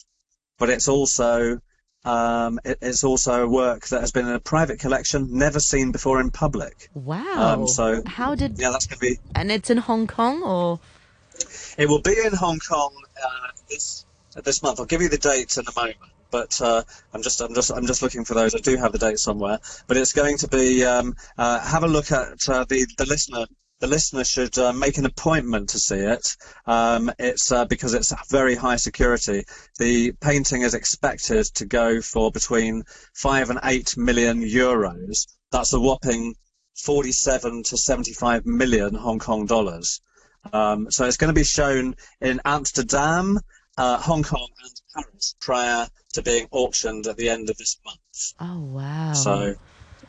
but 0.58 0.70
it's 0.70 0.88
also 0.88 1.60
um, 2.04 2.60
it, 2.64 2.78
it's 2.82 3.04
also 3.04 3.44
a 3.44 3.48
work 3.48 3.88
that 3.88 4.02
has 4.02 4.12
been 4.12 4.28
in 4.28 4.34
a 4.34 4.40
private 4.40 4.80
collection, 4.80 5.28
never 5.32 5.60
seen 5.60 5.92
before 5.92 6.20
in 6.20 6.32
public. 6.32 6.90
Wow! 6.94 7.54
Um, 7.54 7.68
so 7.68 8.02
how 8.06 8.36
did 8.36 8.58
yeah, 8.60 8.72
that's 8.72 8.88
to 8.88 8.98
be 8.98 9.20
and 9.36 9.52
it's 9.52 9.70
in 9.70 9.78
Hong 9.78 10.08
Kong 10.08 10.42
or 10.44 10.80
it 11.78 11.88
will 11.88 12.02
be 12.02 12.16
in 12.26 12.34
Hong 12.34 12.60
Kong 12.60 12.94
uh, 13.24 13.48
this 13.70 14.06
this 14.44 14.64
month. 14.64 14.80
I'll 14.80 14.86
give 14.86 15.02
you 15.02 15.10
the 15.10 15.18
dates 15.18 15.58
in 15.58 15.66
a 15.68 15.80
moment 15.80 16.12
but 16.32 16.60
uh, 16.62 16.82
I'm 17.14 17.22
just 17.22 17.42
I'm 17.42 17.54
just 17.54 17.72
I'm 17.72 17.86
just 17.86 18.02
looking 18.02 18.24
for 18.24 18.34
those. 18.34 18.56
I 18.56 18.60
do 18.60 18.78
have 18.78 18.94
the 18.94 18.98
date 18.98 19.20
somewhere, 19.20 19.60
but 19.86 19.98
it's 19.98 20.14
going 20.14 20.38
to 20.38 20.48
be. 20.48 20.84
Um, 20.86 21.14
uh, 21.38 21.60
have 21.60 21.84
a 21.84 21.88
look 21.88 22.12
at 22.12 22.48
uh, 22.48 22.64
the 22.64 22.88
the 22.98 23.06
listener 23.06 23.46
the 23.82 23.88
listener 23.88 24.24
should 24.24 24.58
uh, 24.60 24.72
make 24.72 24.98
an 25.00 25.06
appointment 25.08 25.70
to 25.70 25.80
see 25.80 25.98
it. 25.98 26.38
Um, 26.68 27.12
it's 27.18 27.52
uh, 27.52 27.66
because 27.66 27.96
it's 27.96 28.14
very 28.30 28.56
high 28.56 28.76
security. 28.76 29.44
The 29.80 30.14
painting 30.22 30.62
is 30.62 30.76
expected 30.76 31.46
to 31.56 31.66
go 31.66 32.00
for 32.00 32.32
between 32.32 32.84
five 33.16 33.50
and 33.50 33.60
eight 33.64 33.98
million 33.98 34.42
euros. 34.42 35.28
That's 35.52 35.74
a 35.74 35.80
whopping 35.80 36.36
47 36.78 37.64
to 37.64 37.78
75 37.78 38.46
million 38.46 38.94
Hong 38.94 39.20
Kong 39.20 39.48
dollars. 39.48 40.00
Um, 40.54 40.90
so 40.92 41.06
it's 41.06 41.18
going 41.18 41.34
to 41.34 41.40
be 41.40 41.44
shown 41.44 41.96
in 42.22 42.40
Amsterdam, 42.46 43.40
uh, 43.78 43.98
Hong 43.98 44.24
Kong, 44.24 44.48
and 44.64 44.82
Paris 44.94 45.36
prior 45.40 45.88
to 46.14 46.22
being 46.22 46.48
auctioned 46.52 47.08
at 47.08 47.18
the 47.18 47.30
end 47.30 47.50
of 47.50 47.58
this 47.58 47.78
month. 47.84 48.34
Oh 48.40 48.62
wow! 48.62 49.14
So 49.14 49.56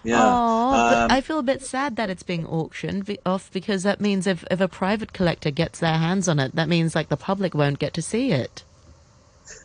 yeah. 0.05 0.21
Oh, 0.23 0.75
um, 0.75 1.11
I 1.11 1.21
feel 1.21 1.39
a 1.39 1.43
bit 1.43 1.63
sad 1.63 1.97
that 1.97 2.11
it's 2.11 2.23
being 2.23 2.47
auctioned 2.47 3.17
off 3.25 3.51
because 3.53 3.83
that 3.83 4.01
means 4.01 4.27
if, 4.27 4.45
if 4.51 4.61
a 4.61 4.69
private 4.69 5.13
collector 5.13 5.51
gets 5.51 5.79
their 5.79 5.99
hands 5.99 6.29
on 6.29 6.39
it, 6.39 6.55
that 6.55 6.69
means 6.69 6.95
like 6.95 7.09
the 7.09 7.17
public 7.17 7.55
won't 7.55 7.79
get 7.79 7.95
to 7.95 8.03
see 8.03 8.33
it. 8.33 8.65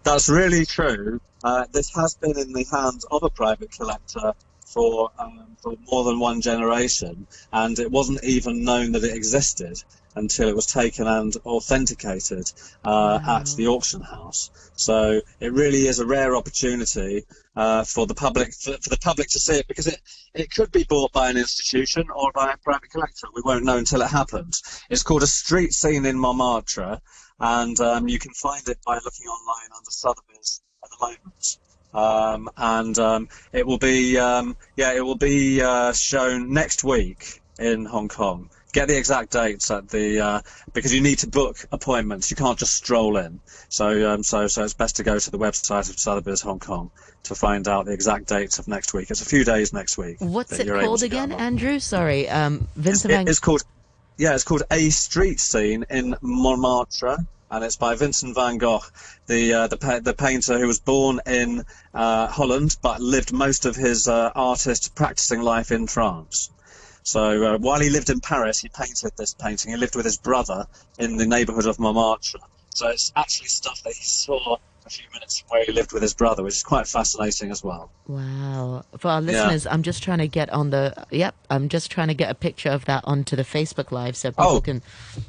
That's 0.04 0.30
really 0.30 0.66
true. 0.66 1.20
Uh, 1.44 1.66
this 1.72 1.94
has 1.96 2.16
been 2.16 2.38
in 2.38 2.54
the 2.54 2.66
hands 2.72 3.06
of 3.12 3.24
a 3.24 3.30
private 3.30 3.72
collector 3.72 4.34
for 4.66 5.12
um, 5.18 5.46
for 5.62 5.76
more 5.90 6.04
than 6.04 6.20
one 6.20 6.42
generation, 6.42 7.26
and 7.54 7.80
it 7.80 7.90
wasn't 7.90 8.24
even 8.24 8.64
known 8.64 8.92
that 8.92 9.04
it 9.04 9.16
existed 9.16 9.84
until 10.18 10.50
it 10.50 10.56
was 10.56 10.66
taken 10.66 11.08
and 11.08 11.36
authenticated 11.46 12.52
uh, 12.84 13.20
wow. 13.24 13.38
at 13.38 13.48
the 13.56 13.68
auction 13.68 14.02
house. 14.02 14.52
So 14.76 15.22
it 15.40 15.54
really 15.54 15.88
is 15.88 16.00
a 16.00 16.06
rare 16.06 16.36
opportunity 16.36 17.26
uh, 17.56 17.84
for 17.84 18.06
the 18.06 18.14
public 18.14 18.54
for, 18.54 18.78
for, 18.82 18.90
the 18.90 18.98
public 18.98 19.28
to 19.30 19.40
see 19.40 19.56
it 19.56 19.68
because 19.68 19.88
it, 19.88 20.00
it 20.34 20.52
could 20.52 20.72
be 20.72 20.84
bought 20.84 21.12
by 21.12 21.30
an 21.30 21.38
institution 21.38 22.08
or 22.16 22.32
by 22.34 22.52
a 22.52 22.58
private 22.58 22.90
collector. 22.92 23.28
We 23.34 23.42
won't 23.44 23.66
know 23.66 23.78
until 23.78 24.02
it 24.02 24.10
happens. 24.10 24.84
It's 24.90 25.04
called 25.04 25.24
a 25.24 25.28
street 25.28 25.74
scene 25.74 26.06
in 26.06 26.18
Montmartre, 26.18 27.02
and 27.40 27.80
um, 27.80 28.08
you 28.08 28.20
can 28.20 28.34
find 28.34 28.68
it 28.68 28.78
by 28.86 28.96
looking 28.96 29.28
online 29.28 29.70
under 29.76 29.90
Sotheby's 29.90 30.62
at 30.84 30.90
the 30.92 30.98
moment. 31.08 31.58
Um, 31.94 32.50
and 32.58 33.00
um, 33.00 33.30
it 33.54 33.66
will 33.66 33.80
be 33.80 34.18
um, 34.18 34.56
yeah 34.76 34.94
it 34.94 35.04
will 35.04 35.18
be 35.18 35.62
uh, 35.62 35.94
shown 35.94 36.54
next 36.54 36.84
week 36.84 37.42
in 37.58 37.86
Hong 37.86 38.08
Kong 38.08 38.50
get 38.78 38.88
the 38.88 38.98
exact 38.98 39.32
dates 39.32 39.72
at 39.72 39.90
the 39.90 40.20
uh, 40.20 40.42
because 40.74 40.94
you 40.94 41.02
need 41.02 41.20
to 41.20 41.28
book 41.28 41.58
appointments. 41.72 42.30
You 42.30 42.38
can't 42.38 42.60
just 42.60 42.74
stroll 42.74 43.18
in. 43.18 43.40
So 43.70 44.12
um, 44.12 44.24
so 44.24 44.48
so 44.48 44.64
it's 44.64 44.74
best 44.74 44.98
to 44.98 45.04
go 45.04 45.18
to 45.18 45.32
the 45.32 45.40
website 45.40 45.90
of 45.90 46.00
Sotheby's 46.00 46.42
Hong 46.42 46.60
Kong 46.60 46.92
to 47.24 47.36
find 47.36 47.68
out 47.68 47.86
the 47.86 47.94
exact 47.94 48.28
dates 48.28 48.60
of 48.60 48.68
next 48.68 48.94
week. 48.94 49.10
It's 49.10 49.22
a 49.22 49.26
few 49.26 49.44
days 49.44 49.74
next 49.74 49.98
week. 49.98 50.18
What's 50.20 50.58
it 50.60 50.68
called 50.68 51.04
again, 51.04 51.32
Andrew? 51.32 51.80
Sorry, 51.80 52.30
um, 52.30 52.68
Vincent. 52.76 53.14
It's, 53.14 53.32
it's 53.32 53.40
called 53.40 53.64
yeah, 54.18 54.34
it's 54.34 54.44
called 54.44 54.64
A 54.72 54.90
Street 54.90 55.40
Scene 55.40 55.86
in 55.90 56.16
Montmartre 56.22 57.18
and 57.50 57.64
it's 57.64 57.78
by 57.78 57.96
Vincent 57.96 58.36
van 58.36 58.58
Gogh, 58.58 58.82
the 59.28 59.54
uh, 59.54 59.68
the, 59.68 60.02
the 60.04 60.14
painter 60.14 60.60
who 60.60 60.68
was 60.68 60.80
born 60.80 61.22
in 61.26 61.64
uh, 61.94 62.28
Holland 62.28 62.78
but 62.82 63.00
lived 63.00 63.32
most 63.32 63.66
of 63.66 63.76
his 63.76 64.08
uh, 64.08 64.32
artist 64.36 64.96
practicing 64.96 65.42
life 65.42 65.72
in 65.72 65.88
France. 65.88 66.52
So 67.08 67.54
uh, 67.54 67.58
while 67.60 67.80
he 67.80 67.90
lived 67.90 68.10
in 68.10 68.20
Paris, 68.20 68.60
he 68.60 68.68
painted 68.68 69.14
this 69.16 69.34
painting. 69.34 69.72
He 69.72 69.78
lived 69.78 69.96
with 69.96 70.04
his 70.04 70.18
brother 70.18 70.68
in 71.00 71.16
the 71.16 71.26
neighbourhood 71.26 71.66
of 71.66 71.80
Montmartre. 71.80 72.40
So 72.76 72.90
it's 72.90 73.14
actually 73.16 73.48
stuff 73.48 73.82
that 73.84 73.94
he 73.94 74.04
saw 74.04 74.58
a 74.88 74.90
few 74.90 75.06
minutes 75.14 75.40
from 75.40 75.50
where 75.50 75.66
he 75.66 75.72
lived 75.72 75.94
with 75.94 76.02
his 76.02 76.14
brother, 76.14 76.44
which 76.44 76.56
is 76.56 76.64
quite 76.64 76.88
fascinating 76.88 77.52
as 77.52 77.64
well. 77.64 77.92
Wow. 78.08 78.86
For 78.98 79.10
our 79.10 79.22
listeners, 79.22 79.66
yeah. 79.66 79.74
I'm 79.74 79.84
just 79.84 80.02
trying 80.02 80.20
to 80.20 80.28
get 80.28 80.50
on 80.50 80.70
the 80.70 81.06
yep, 81.12 81.36
I'm 81.50 81.70
just 81.70 81.92
trying 81.92 82.08
to 82.08 82.14
get 82.14 82.32
a 82.32 82.36
picture 82.36 82.70
of 82.70 82.86
that 82.86 83.04
onto 83.06 83.36
the 83.36 83.44
Facebook 83.44 83.92
live 83.92 84.16
so 84.16 84.32
people 84.32 84.46
oh. 84.46 84.62
can 84.62 84.82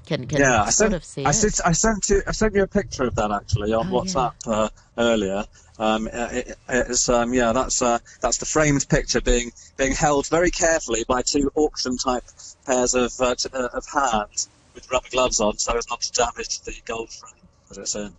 can, 0.07 0.27
can 0.27 0.41
yeah, 0.41 0.65
sort 0.65 0.75
sent, 0.75 0.95
of 0.95 1.05
see 1.05 1.25
I 1.25 1.31
it. 1.31 1.35
Sent, 1.35 1.61
I 1.67 1.73
sent 1.73 2.09
you 2.09 2.23
I 2.27 2.33
sent 2.33 2.55
you 2.55 2.63
a 2.63 2.69
picture 2.69 3.05
of 3.05 3.15
that 3.17 3.31
actually 3.31 3.73
on 3.73 3.89
oh, 3.89 4.01
WhatsApp 4.01 4.35
yeah. 4.47 4.53
uh, 4.53 4.69
earlier. 4.97 5.45
Um, 5.79 6.09
it, 6.13 6.59
it's 6.69 7.09
um, 7.09 7.33
yeah, 7.35 7.53
that's 7.53 7.83
uh, 7.83 7.99
that's 8.21 8.39
the 8.39 8.47
framed 8.47 8.89
picture 8.89 9.21
being 9.21 9.53
being 9.77 9.93
held 9.93 10.27
very 10.29 10.51
carefully 10.51 11.05
by 11.07 11.23
two 11.23 11.53
auction 11.55 11.97
type 11.97 12.25
pairs 12.67 12.95
of 12.95 13.13
uh, 13.21 13.35
t- 13.35 13.49
uh, 13.53 13.69
of 13.73 13.87
hands 13.87 14.49
with 14.75 14.91
rubber 14.91 15.09
gloves 15.11 15.41
on, 15.41 15.57
so 15.59 15.77
as 15.77 15.89
not 15.89 16.01
to 16.01 16.13
damage 16.13 16.61
the 16.61 16.75
gold 16.85 17.11
frame 17.11 17.33
that 17.69 17.79
it's 17.79 17.95
in. 17.95 18.13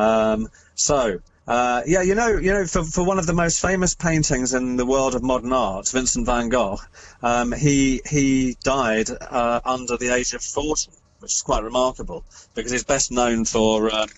Um, 0.00 0.48
so. 0.74 1.20
Uh, 1.48 1.82
yeah, 1.84 2.02
you 2.02 2.14
know, 2.14 2.28
you 2.28 2.52
know, 2.52 2.64
for, 2.64 2.84
for 2.84 3.02
one 3.04 3.18
of 3.18 3.26
the 3.26 3.32
most 3.32 3.60
famous 3.60 3.92
paintings 3.94 4.54
in 4.54 4.76
the 4.76 4.86
world 4.86 5.16
of 5.16 5.22
modern 5.22 5.52
art, 5.52 5.88
Vincent 5.88 6.24
van 6.24 6.48
Gogh, 6.48 6.78
um, 7.22 7.50
he 7.50 8.00
he 8.08 8.56
died 8.62 9.08
uh, 9.10 9.60
under 9.64 9.96
the 9.96 10.14
age 10.14 10.32
of 10.32 10.42
forty, 10.42 10.92
which 11.18 11.32
is 11.32 11.42
quite 11.42 11.64
remarkable 11.64 12.24
because 12.54 12.70
he's 12.70 12.84
best 12.84 13.10
known 13.10 13.44
for 13.44 13.92
um, 13.92 14.08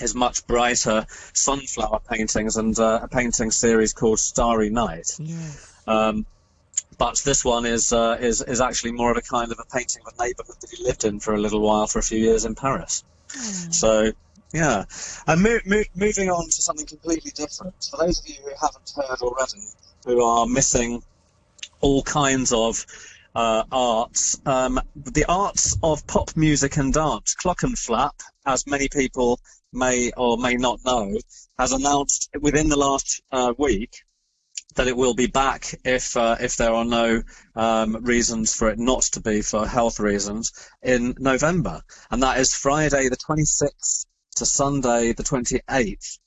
his 0.00 0.14
much 0.16 0.44
brighter 0.48 1.06
sunflower 1.34 2.00
paintings 2.10 2.56
and 2.56 2.76
uh, 2.80 3.00
a 3.02 3.08
painting 3.08 3.52
series 3.52 3.92
called 3.92 4.18
Starry 4.18 4.70
Night. 4.70 5.08
Yes. 5.20 5.72
Um, 5.86 6.26
but 6.98 7.22
this 7.24 7.44
one 7.44 7.64
is 7.64 7.92
uh, 7.92 8.16
is 8.20 8.42
is 8.42 8.60
actually 8.60 8.92
more 8.92 9.12
of 9.12 9.16
a 9.16 9.22
kind 9.22 9.52
of 9.52 9.60
a 9.60 9.76
painting 9.76 10.02
of 10.04 10.14
a 10.18 10.22
neighbourhood 10.24 10.56
that 10.60 10.70
he 10.70 10.82
lived 10.82 11.04
in 11.04 11.20
for 11.20 11.34
a 11.34 11.38
little 11.38 11.60
while, 11.60 11.86
for 11.86 12.00
a 12.00 12.02
few 12.02 12.18
years 12.18 12.44
in 12.44 12.56
Paris. 12.56 13.04
Mm. 13.28 13.74
So 13.74 14.12
yeah, 14.52 14.84
and 15.26 15.42
mo- 15.42 15.60
mo- 15.66 15.82
moving 15.94 16.30
on 16.30 16.46
to 16.46 16.62
something 16.62 16.86
completely 16.86 17.30
different. 17.32 17.74
For 17.90 17.98
those 17.98 18.20
of 18.20 18.28
you 18.28 18.36
who 18.44 18.50
haven't 18.60 18.90
heard 18.94 19.20
already, 19.20 19.62
who 20.04 20.22
are 20.22 20.46
missing 20.46 21.02
all 21.80 22.02
kinds 22.02 22.52
of 22.52 22.86
uh, 23.34 23.64
arts, 23.70 24.40
um, 24.46 24.80
the 24.94 25.24
arts 25.28 25.76
of 25.82 26.06
pop 26.06 26.36
music 26.36 26.76
and 26.76 26.94
dance, 26.94 27.34
Flap, 27.76 28.14
as 28.46 28.66
many 28.66 28.88
people 28.88 29.40
may 29.72 30.10
or 30.16 30.38
may 30.38 30.54
not 30.54 30.80
know, 30.84 31.16
has 31.58 31.72
announced 31.72 32.30
within 32.40 32.68
the 32.68 32.78
last 32.78 33.22
uh, 33.32 33.52
week 33.58 34.04
that 34.76 34.88
it 34.88 34.96
will 34.96 35.14
be 35.14 35.26
back 35.26 35.74
if 35.84 36.16
uh, 36.16 36.36
if 36.40 36.56
there 36.56 36.72
are 36.72 36.84
no 36.84 37.22
um, 37.56 37.96
reasons 38.04 38.54
for 38.54 38.70
it 38.70 38.78
not 38.78 39.02
to 39.02 39.20
be 39.20 39.42
for 39.42 39.66
health 39.66 39.98
reasons 39.98 40.52
in 40.82 41.14
November, 41.18 41.82
and 42.10 42.22
that 42.22 42.38
is 42.38 42.54
Friday 42.54 43.08
the 43.08 43.16
26th 43.16 44.06
to 44.36 44.46
Sunday 44.46 45.12
the 45.12 45.22
28th 45.22 46.18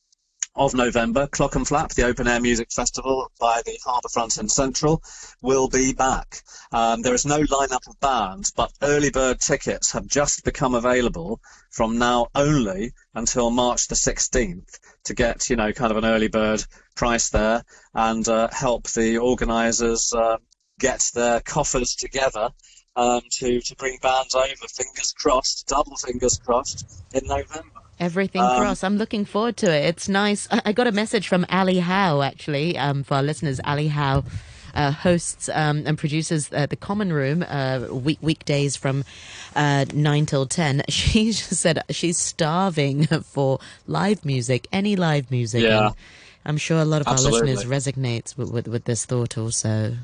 of 0.55 0.73
November, 0.73 1.27
Clockenflap, 1.27 1.93
the 1.93 2.03
open 2.03 2.27
air 2.27 2.41
music 2.41 2.71
festival 2.71 3.31
by 3.39 3.61
the 3.65 3.79
Harbourfront 3.85 4.39
and 4.39 4.51
Central, 4.51 5.03
will 5.41 5.69
be 5.69 5.93
back. 5.93 6.41
Um, 6.71 7.03
there 7.03 7.13
is 7.13 7.25
no 7.25 7.39
lineup 7.43 7.87
of 7.87 7.99
bands, 7.99 8.51
but 8.51 8.73
early 8.81 9.11
bird 9.11 9.39
tickets 9.39 9.91
have 9.91 10.07
just 10.07 10.43
become 10.43 10.73
available 10.73 11.39
from 11.71 11.99
now 11.99 12.27
only 12.33 12.93
until 13.13 13.51
March 13.51 13.87
the 13.87 13.95
16th 13.95 14.79
to 15.03 15.13
get, 15.13 15.49
you 15.49 15.55
know, 15.55 15.71
kind 15.71 15.91
of 15.91 15.97
an 15.97 16.05
early 16.05 16.27
bird 16.29 16.63
price 16.95 17.29
there 17.29 17.63
and 17.93 18.27
uh, 18.27 18.49
help 18.51 18.89
the 18.89 19.19
organisers 19.19 20.11
uh, 20.13 20.37
get 20.79 21.09
their 21.13 21.41
coffers 21.41 21.93
together 21.95 22.49
um, 22.95 23.21
to, 23.31 23.61
to 23.61 23.75
bring 23.75 23.97
bands 24.01 24.33
over. 24.33 24.67
Fingers 24.67 25.13
crossed, 25.15 25.67
double 25.67 25.95
fingers 25.95 26.39
crossed, 26.43 27.03
in 27.13 27.27
November. 27.27 27.81
Everything 27.99 28.41
um, 28.41 28.57
cross. 28.59 28.83
I'm 28.83 28.97
looking 28.97 29.25
forward 29.25 29.57
to 29.57 29.73
it. 29.73 29.85
It's 29.85 30.07
nice. 30.07 30.47
I 30.51 30.71
got 30.71 30.87
a 30.87 30.91
message 30.91 31.27
from 31.27 31.45
Ali 31.49 31.79
Howe, 31.79 32.21
actually, 32.21 32.77
um, 32.77 33.03
for 33.03 33.15
our 33.15 33.23
listeners. 33.23 33.59
Ali 33.65 33.87
Howe 33.87 34.23
uh, 34.73 34.91
hosts 34.91 35.49
um, 35.53 35.83
and 35.85 35.97
produces 35.97 36.49
uh, 36.53 36.65
the 36.65 36.75
Common 36.75 37.11
Room 37.11 37.43
uh, 37.47 37.87
week 37.91 38.19
weekdays 38.21 38.75
from 38.75 39.03
uh, 39.55 39.85
nine 39.93 40.25
till 40.25 40.45
ten. 40.45 40.83
She 40.89 41.31
said 41.31 41.83
she's 41.89 42.17
starving 42.17 43.05
for 43.23 43.59
live 43.87 44.25
music, 44.25 44.67
any 44.71 44.95
live 44.95 45.31
music. 45.31 45.63
Yeah. 45.63 45.87
And 45.87 45.95
I'm 46.45 46.57
sure 46.57 46.79
a 46.79 46.85
lot 46.85 47.01
of 47.01 47.07
Absolutely. 47.07 47.39
our 47.39 47.45
listeners 47.55 47.93
resonates 47.93 48.37
with, 48.37 48.51
with, 48.51 48.67
with 48.67 48.85
this 48.85 49.05
thought 49.05 49.37
also. 49.37 49.97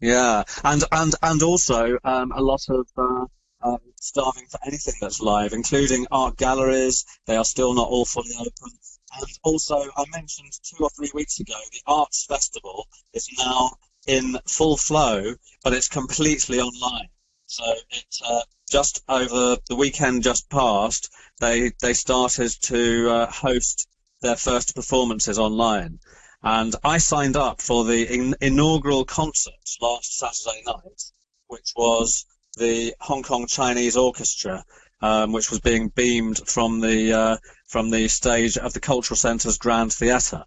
Yeah, 0.00 0.42
and 0.64 0.84
and 0.92 1.14
and 1.22 1.42
also 1.42 1.98
um, 2.04 2.32
a 2.32 2.42
lot 2.42 2.60
of 2.68 2.86
uh, 2.96 3.26
um, 3.64 3.78
starving 4.00 4.46
for 4.46 4.60
anything 4.66 4.94
that's 5.00 5.20
live, 5.20 5.52
including 5.52 6.06
art 6.10 6.36
galleries. 6.36 7.04
They 7.26 7.36
are 7.36 7.44
still 7.44 7.74
not 7.74 7.88
all 7.88 8.04
fully 8.04 8.34
open. 8.38 8.78
And 9.18 9.26
also, 9.42 9.76
I 9.96 10.04
mentioned 10.12 10.52
two 10.62 10.84
or 10.84 10.90
three 10.90 11.10
weeks 11.14 11.40
ago, 11.40 11.54
the 11.72 11.82
Arts 11.86 12.26
Festival 12.26 12.86
is 13.12 13.28
now 13.38 13.70
in 14.06 14.38
full 14.46 14.76
flow, 14.76 15.34
but 15.62 15.72
it's 15.72 15.88
completely 15.88 16.60
online. 16.60 17.08
So 17.46 17.64
it's 17.90 18.20
uh, 18.22 18.42
just 18.70 19.02
over 19.08 19.56
the 19.68 19.76
weekend 19.76 20.22
just 20.22 20.48
passed. 20.50 21.10
they 21.40 21.72
they 21.80 21.94
started 21.94 22.50
to 22.62 23.10
uh, 23.10 23.30
host 23.30 23.88
their 24.20 24.36
first 24.36 24.74
performances 24.74 25.38
online. 25.38 26.00
And 26.42 26.74
I 26.84 26.98
signed 26.98 27.36
up 27.36 27.62
for 27.62 27.84
the 27.84 28.12
in- 28.12 28.36
inaugural 28.40 29.04
concert 29.04 29.54
last 29.80 30.18
Saturday 30.18 30.62
night, 30.66 31.02
which 31.46 31.72
was 31.76 32.26
the 32.56 32.94
Hong 33.00 33.22
Kong 33.22 33.46
Chinese 33.46 33.96
Orchestra, 33.96 34.64
um, 35.00 35.32
which 35.32 35.50
was 35.50 35.60
being 35.60 35.88
beamed 35.88 36.40
from 36.46 36.80
the 36.80 37.12
uh, 37.12 37.36
from 37.66 37.90
the 37.90 38.08
stage 38.08 38.56
of 38.56 38.72
the 38.72 38.80
Cultural 38.80 39.16
Centre's 39.16 39.58
Grand 39.58 39.92
Theatre. 39.92 40.44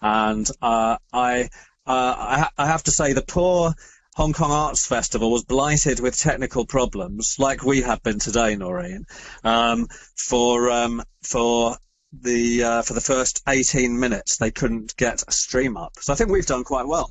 And 0.00 0.48
uh, 0.60 0.96
I, 1.12 1.48
uh, 1.86 2.14
I 2.18 2.48
I 2.58 2.66
have 2.66 2.82
to 2.84 2.90
say 2.90 3.12
the 3.12 3.22
poor 3.22 3.74
Hong 4.16 4.34
Kong 4.34 4.50
Arts 4.50 4.86
Festival 4.86 5.30
was 5.30 5.44
blighted 5.44 6.00
with 6.00 6.18
technical 6.18 6.66
problems, 6.66 7.36
like 7.38 7.64
we 7.64 7.80
have 7.80 8.02
been 8.02 8.18
today, 8.18 8.56
Noreen, 8.56 9.06
um, 9.42 9.88
for 10.16 10.70
um, 10.70 11.02
for 11.22 11.78
the 12.12 12.62
uh, 12.62 12.82
for 12.82 12.92
the 12.92 13.00
first 13.00 13.42
18 13.48 13.98
minutes 13.98 14.36
they 14.36 14.50
couldn't 14.50 14.94
get 14.96 15.24
a 15.26 15.32
stream 15.32 15.78
up. 15.78 15.92
So 15.98 16.12
I 16.12 16.16
think 16.16 16.30
we've 16.30 16.44
done 16.44 16.64
quite 16.64 16.86
well. 16.86 17.10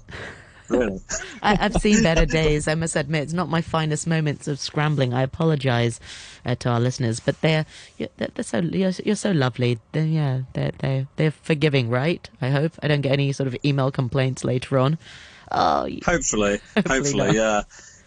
Really. 0.72 1.00
I, 1.42 1.58
I've 1.60 1.76
seen 1.76 2.02
better 2.04 2.26
days. 2.26 2.68
I 2.68 2.76
must 2.76 2.96
admit, 2.96 3.24
it's 3.24 3.34
not 3.34 3.50
my 3.50 3.62
finest 3.62 4.08
moments 4.08 4.48
of 4.48 4.60
scrambling. 4.60 5.14
I 5.14 5.22
apologise 5.24 6.00
uh, 6.46 6.56
to 6.56 6.70
our 6.70 6.80
listeners, 6.80 7.20
but 7.20 7.40
they're 7.42 7.66
you're, 7.98 8.10
they're, 8.18 8.30
they're 8.34 8.44
so 8.44 8.60
you're, 8.60 8.92
you're 9.06 9.16
so 9.16 9.32
lovely. 9.32 9.80
They're, 9.92 10.06
yeah, 10.06 10.42
they're 10.54 10.72
they 10.80 11.08
they're 11.18 11.32
forgiving, 11.32 11.90
right? 11.90 12.28
I 12.42 12.50
hope 12.50 12.74
I 12.82 12.88
don't 12.88 13.02
get 13.02 13.12
any 13.14 13.32
sort 13.32 13.48
of 13.48 13.56
email 13.66 13.92
complaints 13.92 14.44
later 14.44 14.78
on. 14.80 14.98
Oh, 15.52 15.84
y- 15.84 16.00
Hopefully, 16.06 16.60
hopefully, 16.88 17.36
yeah, 17.36 17.64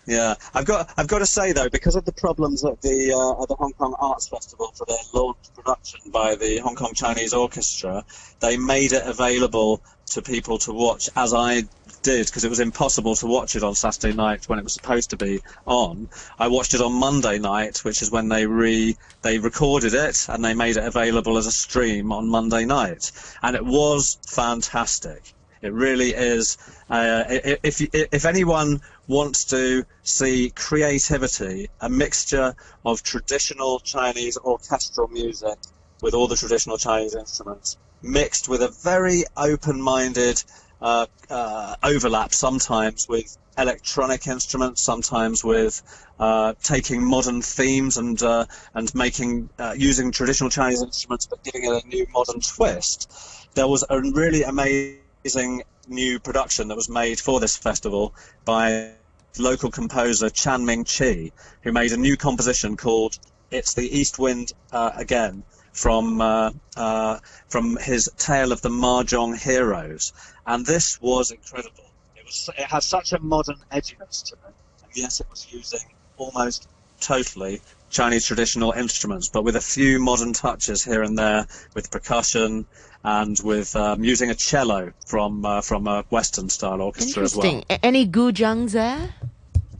yeah. 0.07 0.35
I've 0.55 0.65
got, 0.65 0.91
I've 0.97 1.09
got 1.09 1.19
to 1.19 1.27
say 1.27 1.53
though, 1.53 1.69
because 1.69 1.95
of 1.97 2.05
the 2.07 2.13
problems 2.13 2.65
at 2.65 2.81
the 2.81 3.13
uh, 3.13 3.43
at 3.43 3.49
the 3.49 3.55
Hong 3.57 3.73
Kong 3.75 3.95
Arts 3.99 4.29
Festival 4.29 4.73
for 4.75 4.87
their 4.87 4.97
launch 5.13 5.37
production 5.55 6.01
by 6.11 6.37
the 6.37 6.59
Hong 6.59 6.75
Kong 6.75 6.93
Chinese 6.95 7.35
Orchestra, 7.35 8.05
they 8.41 8.57
made 8.57 8.93
it 8.93 9.03
available 9.07 9.83
to 10.07 10.23
people 10.23 10.59
to 10.59 10.73
watch 10.73 11.09
as 11.17 11.33
I 11.35 11.65
did 12.03 12.27
because 12.27 12.45
it 12.45 12.51
was 12.51 12.61
impossible 12.61 13.17
to 13.17 13.27
watch 13.27 13.57
it 13.57 13.63
on 13.63 13.75
Saturday 13.75 14.15
night 14.15 14.49
when 14.49 14.59
it 14.59 14.65
was 14.65 14.75
supposed 14.75 15.11
to 15.11 15.17
be 15.17 15.41
on. 15.67 16.09
I 16.39 16.49
watched 16.49 16.75
it 16.75 16.81
on 16.81 16.93
Monday 16.93 17.39
night, 17.39 17.79
which 17.79 18.03
is 18.03 18.11
when 18.11 18.29
they 18.29 18.47
re 18.47 18.97
they 19.23 19.39
recorded 19.39 19.95
it 19.95 20.27
and 20.29 20.45
they 20.45 20.55
made 20.55 20.77
it 20.77 20.85
available 20.85 21.39
as 21.39 21.47
a 21.47 21.53
stream 21.53 22.13
on 22.13 22.29
Monday 22.29 22.65
night, 22.65 23.11
and 23.43 23.57
it 23.57 23.65
was 23.65 24.19
fantastic. 24.27 25.35
It 25.63 25.73
really 25.73 26.11
is. 26.11 26.59
Uh, 26.91 27.25
if 27.63 27.81
if 27.81 28.25
anyone 28.27 28.83
wants 29.09 29.45
to 29.47 29.87
see 30.03 30.51
creativity, 30.51 31.71
a 31.81 31.89
mixture 31.89 32.55
of 32.85 33.03
traditional 33.03 33.81
Chinese 33.81 34.37
orchestral 34.37 35.09
music 35.09 35.59
with 36.03 36.13
all 36.13 36.29
the 36.29 36.37
traditional 36.37 36.77
Chinese 36.77 37.15
instruments, 37.15 37.79
mixed 38.05 38.49
with 38.49 38.63
a 38.63 38.69
very 38.69 39.25
open-minded 39.37 40.43
uh, 40.81 41.07
uh, 41.31 41.75
overlap 41.83 42.35
sometimes 42.35 43.09
with 43.09 43.37
electronic 43.57 44.27
instruments, 44.27 44.83
sometimes 44.83 45.43
with 45.43 45.83
uh, 46.21 46.53
taking 46.63 47.03
modern 47.03 47.41
themes 47.41 47.97
and 47.97 48.23
uh, 48.23 48.45
and 48.75 48.95
making 48.95 49.49
uh, 49.59 49.75
using 49.77 50.13
traditional 50.13 50.51
Chinese 50.51 50.83
instruments 50.83 51.27
but 51.27 51.43
giving 51.43 51.65
it 51.65 51.85
a 51.85 51.89
new 51.89 52.07
modern 52.13 52.41
twist. 52.41 53.11
There 53.55 53.67
was 53.67 53.85
a 53.89 54.01
really 54.01 54.43
amazing 54.43 55.63
new 55.89 56.19
production 56.19 56.69
that 56.69 56.77
was 56.77 56.89
made 56.89 57.19
for 57.19 57.41
this 57.41 57.57
festival 57.57 58.15
by 58.45 58.93
local 59.39 59.71
composer 59.71 60.29
Chan 60.29 60.65
Ming 60.65 60.85
Chi, 60.85 61.31
who 61.63 61.73
made 61.73 61.93
a 61.93 61.97
new 61.97 62.17
composition 62.17 62.77
called 62.77 63.19
"It's 63.51 63.73
the 63.75 63.89
East 63.99 64.19
Wind 64.19 64.53
uh, 64.73 64.91
Again." 64.95 65.45
From 65.75 66.21
uh, 66.21 66.53
uh, 66.77 67.19
from 67.49 67.77
his 67.77 68.09
tale 68.17 68.53
of 68.53 68.63
the 68.63 68.71
Mahjong 68.71 69.37
heroes, 69.37 70.13
and 70.47 70.65
this 70.65 71.01
was 71.01 71.31
incredible. 71.31 71.91
It 72.17 72.25
was 72.25 72.49
it 72.57 72.67
has 72.67 72.87
such 72.87 73.13
a 73.13 73.21
modern 73.21 73.57
edginess 73.73 74.23
to 74.29 74.35
it, 74.35 74.55
and 74.83 74.93
yes, 74.95 75.21
it 75.21 75.27
was 75.29 75.47
using 75.51 75.81
almost 76.17 76.69
totally 77.01 77.61
Chinese 77.91 78.25
traditional 78.27 78.73
instruments, 78.73 79.29
but 79.29 79.45
with 79.45 79.57
a 79.57 79.61
few 79.61 80.01
modern 80.01 80.33
touches 80.33 80.83
here 80.83 81.03
and 81.03 81.19
there, 81.19 81.47
with 81.75 81.91
percussion 81.91 82.67
and 83.05 83.39
with 83.45 83.77
um, 83.77 84.03
using 84.03 84.31
a 84.31 84.35
cello 84.35 84.93
from 85.07 85.45
uh, 85.45 85.61
from 85.61 85.87
a 85.87 86.05
Western 86.11 86.49
style 86.49 86.81
orchestra 86.81 87.23
as 87.23 87.37
well. 87.37 87.47
interesting. 87.47 87.79
Any 87.83 88.07
guzhengs 88.07 88.73
there? 88.73 89.11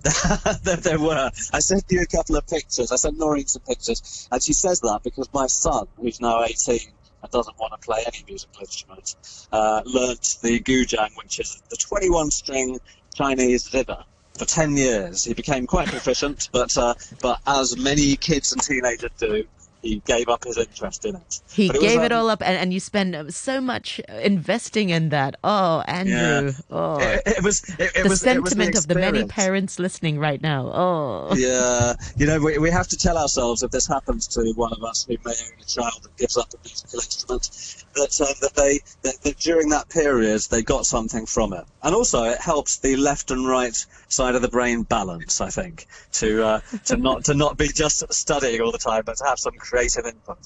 there, 0.63 0.77
there 0.77 1.01
were. 1.01 1.31
I 1.53 1.59
sent 1.61 1.85
you 1.89 2.03
a 2.03 2.07
couple 2.07 2.37
of 2.37 2.47
pictures. 2.47 2.93
I 2.93 2.97
sent 2.97 3.19
Noreen 3.19 3.47
some 3.47 3.63
pictures, 3.63 4.29
and 4.31 4.43
she 4.43 4.53
says 4.53 4.81
that 4.81 5.01
because 5.03 5.29
my 5.33 5.47
son, 5.47 5.87
who's 5.97 6.21
now 6.21 6.45
18 6.45 6.79
and 7.23 7.33
doesn't 7.33 7.59
want 7.59 7.73
to 7.73 7.79
play 7.87 8.05
any 8.07 8.23
musical 8.29 8.61
instrument, 8.61 9.17
uh, 9.53 9.81
learnt 9.87 10.39
the 10.43 10.61
guzheng, 10.61 11.17
which 11.17 11.41
is 11.41 11.63
the 11.71 11.77
21-string 11.77 12.79
Chinese 13.15 13.71
zither. 13.71 14.05
For 14.37 14.45
10 14.45 14.77
years, 14.77 15.25
he 15.25 15.33
became 15.33 15.67
quite 15.67 15.89
proficient, 15.89 16.49
but 16.53 16.77
uh, 16.77 16.95
but 17.23 17.41
as 17.47 17.79
many 17.79 18.17
kids 18.17 18.53
and 18.53 18.61
teenagers 18.61 19.13
do, 19.17 19.47
he 19.85 20.03
gave 20.07 20.29
up 20.29 20.45
his 20.45 20.57
interest 20.57 21.05
in 21.05 21.15
it. 21.15 21.41
He 21.53 21.69
But 21.69 21.81
gave 21.81 21.99
was, 21.99 22.07
it 22.07 22.13
um, 22.13 22.21
all 22.21 22.31
up, 22.31 22.43
and, 22.43 22.57
and 22.57 22.73
you 22.73 22.81
spend 22.81 23.15
uh, 23.15 23.31
so 23.31 23.61
much 23.61 24.01
investing 24.09 24.89
in 24.91 25.11
that. 25.11 25.37
Oh, 25.45 25.83
Andrew. 25.87 26.53
Oh, 26.71 26.99
It, 26.99 27.23
it 27.27 27.45
was. 27.45 27.63
It, 27.79 27.93
it 27.95 28.03
the 28.03 28.09
was, 28.09 28.23
it 28.23 28.25
sentiment 28.25 28.77
of 28.77 28.89
the 28.89 28.95
many 28.95 29.25
parents 29.27 29.79
listening 29.79 30.19
right 30.19 30.41
now. 30.41 30.71
Oh, 30.73 31.35
Yeah, 31.37 31.95
you 32.17 32.27
know, 32.27 32.41
we, 32.41 32.59
we 32.59 32.71
have 32.71 32.89
to 32.89 32.97
tell 32.97 33.19
ourselves 33.19 33.63
if 33.63 33.71
this 33.71 33.87
happens 33.87 34.27
to 34.29 34.53
one 34.57 34.73
of 34.73 34.83
us 34.83 35.05
who 35.05 35.17
may 35.25 35.33
own 35.33 35.61
a 35.61 35.65
child 35.65 36.03
that 36.03 36.17
gives 36.17 36.37
up 36.37 36.49
a 36.55 36.57
musical 36.65 37.01
instrument, 37.01 37.85
that 37.95 38.21
um, 38.21 38.35
that 38.41 38.55
they 38.55 38.81
that, 39.03 39.21
that 39.23 39.37
during 39.39 39.69
that 39.69 39.89
period 39.91 40.41
they 40.51 40.63
got 40.63 40.87
something 40.87 41.27
from 41.27 41.53
it, 41.53 41.65
and 41.83 41.95
also 41.95 42.25
it 42.25 42.41
helps 42.41 42.79
the 42.79 42.97
left 42.97 43.31
and 43.31 43.47
right 43.47 43.77
side 44.09 44.35
of 44.35 44.43
the 44.43 44.49
brain 44.49 44.83
balance. 44.85 45.41
I 45.41 45.51
think 45.51 45.87
to 46.13 46.45
uh, 46.45 46.61
to 46.87 46.97
not 46.97 47.25
to 47.27 47.35
not 47.35 47.59
be 47.59 47.69
just 47.69 48.13
studying 48.13 48.63
all 48.63 48.73
the 48.73 48.79
time, 48.79 49.03
but 49.05 49.19
to 49.19 49.25
have 49.25 49.39
some 49.39 49.53
creative 49.55 49.74
input. 49.77 50.39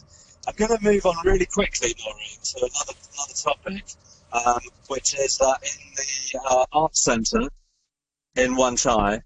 I'm 0.47 0.55
going 0.57 0.77
to 0.77 0.83
move 0.83 1.05
on 1.07 1.17
really 1.25 1.47
quickly, 1.47 1.95
Noreen, 2.05 2.39
to 2.43 2.59
another 2.59 2.99
another 3.15 3.35
topic, 3.35 3.85
um, 4.33 4.61
which 4.89 5.15
is 5.19 5.39
that 5.39 5.59
in 5.63 5.95
the 5.97 6.41
uh, 6.49 6.65
Arts 6.73 7.03
Centre 7.03 7.49
in 8.37 8.57
Wan 8.57 8.77
Chai, 8.77 9.23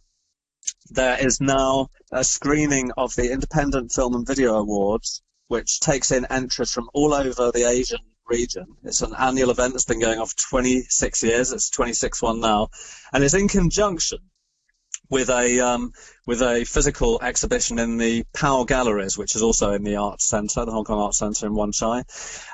there 0.90 1.24
is 1.24 1.40
now 1.40 1.88
a 2.10 2.24
screening 2.24 2.90
of 2.96 3.14
the 3.14 3.30
Independent 3.32 3.92
Film 3.92 4.14
and 4.14 4.26
Video 4.26 4.54
Awards, 4.56 5.22
which 5.48 5.80
takes 5.80 6.10
in 6.10 6.24
entries 6.26 6.72
from 6.72 6.90
all 6.94 7.14
over 7.14 7.52
the 7.52 7.68
Asian 7.68 8.00
region. 8.26 8.66
It's 8.84 9.02
an 9.02 9.14
annual 9.18 9.50
event 9.50 9.74
that's 9.74 9.84
been 9.84 10.00
going 10.00 10.18
on 10.18 10.26
for 10.26 10.36
26 10.36 11.22
years. 11.22 11.52
It's 11.52 11.70
26 11.70 12.22
one 12.22 12.40
now, 12.40 12.68
and 13.12 13.22
it's 13.22 13.34
in 13.34 13.48
conjunction 13.48 14.18
with 15.12 15.28
a 15.28 15.60
um, 15.60 15.92
with 16.26 16.40
a 16.40 16.64
physical 16.64 17.20
exhibition 17.22 17.78
in 17.78 17.98
the 17.98 18.24
Pao 18.32 18.64
Galleries, 18.64 19.18
which 19.18 19.36
is 19.36 19.42
also 19.42 19.72
in 19.72 19.84
the 19.84 19.96
Arts 19.96 20.26
Centre, 20.26 20.64
the 20.64 20.72
Hong 20.72 20.84
Kong 20.84 21.00
Arts 21.00 21.18
Centre 21.18 21.46
in 21.46 21.54
Wan 21.54 21.70
Chai. 21.70 22.02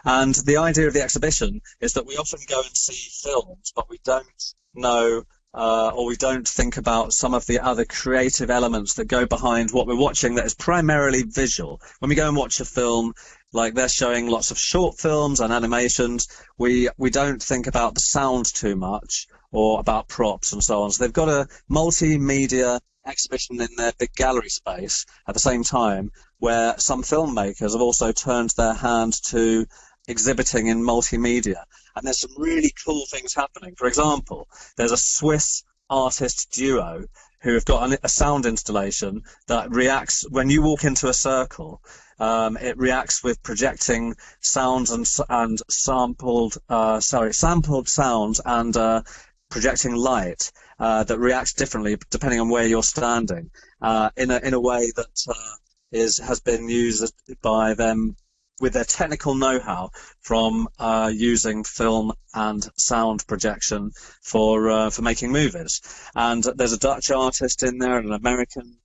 And 0.05 0.35
the 0.35 0.57
idea 0.57 0.89
of 0.89 0.93
the 0.93 1.03
exhibition 1.03 1.61
is 1.81 1.93
that 1.93 2.05
we 2.05 2.17
often 2.17 2.41
go 2.49 2.61
and 2.61 2.77
see 2.77 3.11
films, 3.23 3.73
but 3.77 3.89
we 3.89 4.01
don't 4.05 4.55
know 4.75 5.23
uh, 5.55 5.93
or 5.95 6.07
we 6.07 6.17
don't 6.17 6.47
think 6.47 6.77
about 6.77 7.13
some 7.13 7.33
of 7.33 7.47
the 7.47 7.61
other 7.61 7.85
creative 7.85 8.51
elements 8.51 8.95
that 8.95 9.07
go 9.07 9.25
behind 9.25 9.71
what 9.71 9.87
we're 9.87 9.97
watching 9.97 10.35
that 10.35 10.45
is 10.45 10.55
primarily 10.55 11.23
visual. 11.23 11.81
When 12.01 12.09
we 12.09 12.17
go 12.17 12.27
and 12.27 12.37
watch 12.37 12.59
a 12.59 12.65
film, 12.65 13.15
like 13.53 13.75
they're 13.75 13.89
showing 13.89 14.29
lots 14.29 14.51
of 14.51 14.59
short 14.59 14.99
films 14.99 15.39
and 15.39 15.53
animations, 15.53 16.27
we, 16.59 16.89
we 16.99 17.11
don't 17.11 17.43
think 17.43 17.69
about 17.69 17.95
the 17.95 18.01
sound 18.01 18.53
too 18.53 18.75
much 18.75 19.29
or 19.51 19.81
about 19.81 20.09
props 20.09 20.53
and 20.53 20.63
so 20.63 20.83
on. 20.83 20.91
So 20.91 21.05
they've 21.05 21.13
got 21.13 21.29
a 21.29 21.49
multimedia 21.71 22.81
exhibition 23.07 23.61
in 23.61 23.69
their 23.77 23.93
big 23.99 24.13
gallery 24.15 24.51
space 24.51 25.07
at 25.27 25.35
the 25.35 25.41
same 25.41 25.65
time 25.65 26.11
where 26.39 26.75
some 26.79 27.03
filmmakers 27.03 27.73
have 27.73 27.81
also 27.81 28.13
turned 28.13 28.51
their 28.51 28.75
hand 28.75 29.15
to 29.25 29.67
exhibiting 30.07 30.67
in 30.69 30.83
multimedia. 30.83 31.63
and 31.97 32.07
there's 32.07 32.21
some 32.21 32.35
really 32.37 32.73
cool 32.85 33.05
things 33.11 33.35
happening. 33.35 33.75
For 33.77 33.87
example, 33.87 34.49
there's 34.77 34.93
a 34.93 34.97
Swiss 34.97 35.65
artist 35.91 36.51
duo 36.53 37.05
who 37.41 37.55
have 37.55 37.65
got 37.65 37.99
a 38.03 38.09
sound 38.09 38.47
installation 38.47 39.23
that 39.47 39.71
reacts 39.71 40.25
when 40.29 40.51
you 40.51 40.63
walk 40.63 40.85
into 40.85 41.09
a 41.09 41.15
circle. 41.15 41.81
Um, 42.19 42.57
it 42.57 42.77
reacts 42.77 43.23
with 43.23 43.43
projecting 43.45 44.17
sounds 44.41 44.91
and, 44.91 45.09
and 45.29 45.59
sampled, 45.71 46.57
uh, 46.69 46.99
sorry, 46.99 47.33
sampled 47.33 47.89
sounds 47.89 48.41
and 48.45 48.77
uh, 48.77 49.03
projecting 49.51 49.95
light 49.95 50.51
uh, 50.79 51.05
that 51.05 51.19
reacts 51.19 51.55
differently 51.55 51.97
depending 52.11 52.41
on 52.41 52.49
where 52.49 52.67
you're 52.67 52.83
standing 52.83 53.51
uh, 53.83 54.11
in 54.17 54.31
a 54.31 54.39
in 54.39 54.55
a 54.55 54.61
way 54.61 54.93
that 54.97 55.25
uh, 55.29 55.55
is 55.93 56.19
has 56.19 56.41
been 56.41 56.69
used 56.69 57.15
by 57.43 57.75
them 57.75 58.17
with 58.61 58.73
their 58.73 58.85
technical 58.85 59.35
know-how 59.35 59.91
from 60.21 60.69
uh, 60.79 61.11
using 61.15 61.63
film 61.65 62.13
and 62.35 62.69
sound 62.77 63.25
projection 63.27 63.93
for 64.23 64.71
uh, 64.71 64.91
for 64.91 65.03
making 65.03 65.33
movies. 65.33 65.81
And 66.15 66.43
there's 66.57 66.73
a 66.73 66.79
Dutch 66.79 67.11
artist 67.11 67.63
in 67.63 67.79
there 67.79 67.99
and 67.99 68.09
an 68.09 68.15
American 68.15 68.77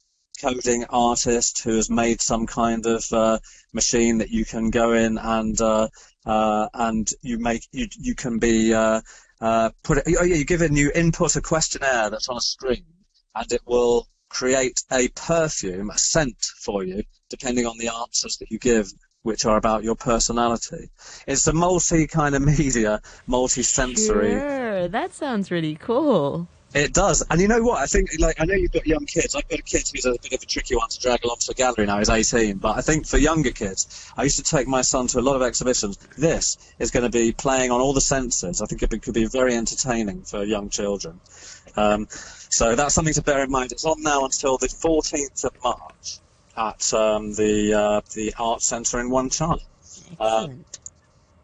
coding 0.41 0.85
artist 0.89 1.63
who 1.63 1.75
has 1.75 1.89
made 1.89 2.21
some 2.21 2.45
kind 2.45 2.85
of 2.85 3.05
uh, 3.11 3.39
machine 3.71 4.17
that 4.17 4.29
you 4.29 4.45
can 4.45 4.69
go 4.69 4.93
in 4.93 5.17
and 5.17 5.59
uh, 5.61 5.87
uh, 6.25 6.67
and 6.73 7.09
you 7.21 7.39
make 7.39 7.67
you 7.71 7.87
you 7.99 8.15
can 8.15 8.39
be 8.39 8.73
uh, 9.43 9.69
put 9.83 9.97
it, 9.97 10.05
oh 10.19 10.23
yeah 10.23 10.35
you 10.35 10.45
give 10.45 10.61
it 10.61 10.71
you 10.71 10.91
input 10.95 11.35
a 11.35 11.41
questionnaire 11.41 12.09
that's 12.09 12.29
on 12.29 12.37
a 12.37 12.41
screen 12.41 12.85
and 13.35 13.51
it 13.51 13.61
will 13.65 14.07
create 14.29 14.81
a 14.91 15.07
perfume 15.09 15.89
a 15.89 15.97
scent 15.97 16.43
for 16.59 16.83
you 16.83 17.03
depending 17.29 17.65
on 17.65 17.77
the 17.77 17.89
answers 17.89 18.37
that 18.37 18.49
you 18.49 18.57
give 18.57 18.91
which 19.23 19.45
are 19.45 19.57
about 19.57 19.83
your 19.83 19.95
personality. 19.95 20.89
It's 21.27 21.47
a 21.47 21.53
multi 21.53 22.07
kind 22.07 22.35
of 22.35 22.41
media, 22.59 23.01
multi-sensory. 23.25 24.31
Sure, 24.31 24.87
that 24.89 25.13
sounds 25.13 25.49
really 25.49 25.75
cool. 25.75 26.47
It 26.73 26.91
does, 26.91 27.23
and 27.29 27.39
you 27.39 27.47
know 27.47 27.61
what? 27.61 27.81
I 27.81 27.85
think, 27.85 28.09
like, 28.17 28.41
I 28.41 28.45
know 28.45 28.55
you've 28.55 28.71
got 28.71 28.87
young 28.87 29.05
kids. 29.05 29.35
I've 29.35 29.47
got 29.47 29.59
a 29.59 29.63
kid 29.63 29.87
who's 29.93 30.05
a 30.05 30.13
bit 30.13 30.33
of 30.33 30.41
a 30.41 30.45
tricky 30.45 30.75
one 30.75 30.89
to 30.89 30.99
drag 30.99 31.23
along 31.23 31.37
to 31.41 31.51
a 31.51 31.53
gallery 31.53 31.85
now. 31.85 31.99
He's 31.99 32.09
18, 32.09 32.57
but 32.57 32.75
I 32.75 32.81
think 32.81 33.05
for 33.05 33.17
younger 33.17 33.51
kids, 33.51 34.11
I 34.17 34.23
used 34.23 34.37
to 34.37 34.43
take 34.43 34.67
my 34.67 34.81
son 34.81 35.05
to 35.07 35.19
a 35.19 35.21
lot 35.21 35.35
of 35.35 35.43
exhibitions. 35.43 35.97
This 36.17 36.57
is 36.79 36.89
going 36.89 37.03
to 37.03 37.15
be 37.15 37.31
playing 37.31 37.69
on 37.69 37.79
all 37.79 37.93
the 37.93 38.01
senses. 38.01 38.59
I 38.59 38.65
think 38.65 38.81
it 38.81 39.01
could 39.03 39.13
be 39.13 39.25
very 39.25 39.55
entertaining 39.55 40.23
for 40.23 40.43
young 40.43 40.69
children. 40.69 41.19
Um, 41.75 42.07
so 42.09 42.73
that's 42.73 42.95
something 42.95 43.13
to 43.13 43.21
bear 43.21 43.43
in 43.43 43.51
mind. 43.51 43.71
It's 43.71 43.85
on 43.85 44.01
now 44.01 44.25
until 44.25 44.57
the 44.57 44.67
14th 44.67 45.45
of 45.45 45.51
March 45.63 46.19
at 46.57 46.93
um, 46.93 47.33
the 47.33 47.73
uh, 47.73 48.01
the 48.13 48.33
art 48.39 48.61
centre 48.63 48.99
in 48.99 49.09
Wan 49.11 49.29
Chai. 49.29 49.57
Uh, 50.19 50.47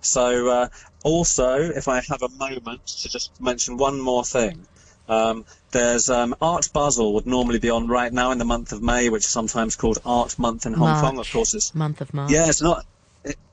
so 0.02 0.50
uh, 0.50 0.70
also, 1.04 1.60
if 1.60 1.88
I 1.88 2.02
have 2.10 2.24
a 2.24 2.30
moment 2.30 2.86
to 2.88 3.10
just 3.10 3.39
mention 3.39 3.78
one 3.78 4.00
more 4.00 4.24
thing, 4.24 4.65
um, 5.10 5.45
there's 5.72 6.10
um, 6.10 6.36
Art 6.41 6.69
Basel 6.74 7.13
would 7.15 7.28
normally 7.28 7.60
be 7.60 7.69
on 7.69 7.88
right 7.88 8.12
now 8.12 8.32
in 8.32 8.38
the 8.38 8.45
month 8.45 8.72
of 8.72 8.82
May, 8.82 9.10
which 9.10 9.26
is 9.26 9.30
sometimes 9.30 9.76
called 9.76 10.00
Art 10.06 10.38
Month 10.39 10.65
in 10.65 10.74
Hong 10.74 10.89
March. 10.89 11.02
Kong. 11.02 11.19
Of 11.19 11.32
course, 11.32 11.54
it's 11.54 11.74
month 11.76 12.02
of 12.02 12.13
March. 12.13 12.32
Yeah, 12.32 12.48
it's 12.48 12.62
not. 12.62 12.86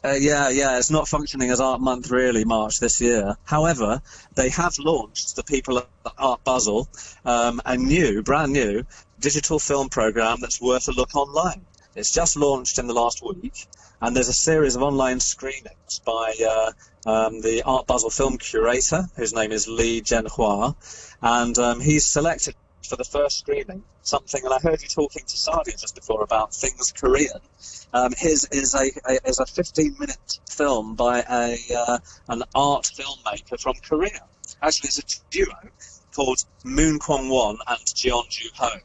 Uh, 0.04 0.12
yeah, 0.12 0.48
yeah, 0.48 0.78
it's 0.78 0.90
not 0.90 1.08
functioning 1.08 1.50
as 1.50 1.60
Art 1.60 1.80
Month 1.80 2.10
really, 2.10 2.44
March 2.44 2.78
this 2.78 3.00
year. 3.00 3.36
However, 3.44 4.00
they 4.34 4.48
have 4.50 4.78
launched 4.78 5.34
the 5.34 5.42
people 5.42 5.78
at 5.78 5.88
Art 6.18 6.44
Basel 6.44 6.88
um, 7.24 7.60
a 7.64 7.76
new, 7.76 8.22
brand 8.22 8.52
new 8.52 8.84
digital 9.18 9.58
film 9.58 9.88
program 9.88 10.38
that's 10.40 10.60
worth 10.60 10.88
a 10.88 10.92
look 10.92 11.16
online. 11.16 11.64
It's 11.96 12.12
just 12.12 12.36
launched 12.36 12.78
in 12.78 12.86
the 12.88 12.92
last 12.92 13.22
week, 13.22 13.66
and 14.02 14.14
there's 14.14 14.28
a 14.28 14.34
series 14.34 14.76
of 14.76 14.82
online 14.82 15.18
screenings 15.18 15.98
by 16.04 16.34
uh, 16.46 16.72
um, 17.10 17.40
the 17.40 17.62
Art 17.64 17.86
Basel 17.86 18.10
film 18.10 18.36
curator, 18.36 19.08
whose 19.16 19.32
name 19.32 19.50
is 19.50 19.66
Li 19.66 20.02
Zhenhua, 20.02 20.74
and 21.22 21.56
um, 21.58 21.80
he's 21.80 22.04
selected 22.04 22.54
for 22.86 22.96
the 22.96 23.04
first 23.04 23.38
screening 23.38 23.82
something, 24.02 24.44
and 24.44 24.52
I 24.52 24.58
heard 24.58 24.82
you 24.82 24.88
talking 24.88 25.24
to 25.24 25.36
Sadia 25.36 25.80
just 25.80 25.94
before 25.94 26.22
about 26.22 26.54
things 26.54 26.92
Korean. 26.92 27.40
Um, 27.94 28.12
his 28.16 28.46
is 28.52 28.74
a, 28.74 28.90
a, 29.08 29.26
is 29.26 29.40
a 29.40 29.46
15 29.46 29.96
minute 29.98 30.38
film 30.50 30.96
by 30.96 31.20
a 31.20 31.56
uh, 31.74 31.98
an 32.28 32.42
art 32.54 32.90
filmmaker 32.94 33.58
from 33.58 33.74
Korea. 33.82 34.20
Actually, 34.60 34.88
it's 34.88 34.98
a 34.98 35.20
duo 35.30 35.54
called 36.14 36.44
Moon 36.62 36.98
Kyungwon 36.98 37.56
and 37.66 37.80
Jeon 37.80 38.28
Joonho, 38.28 38.80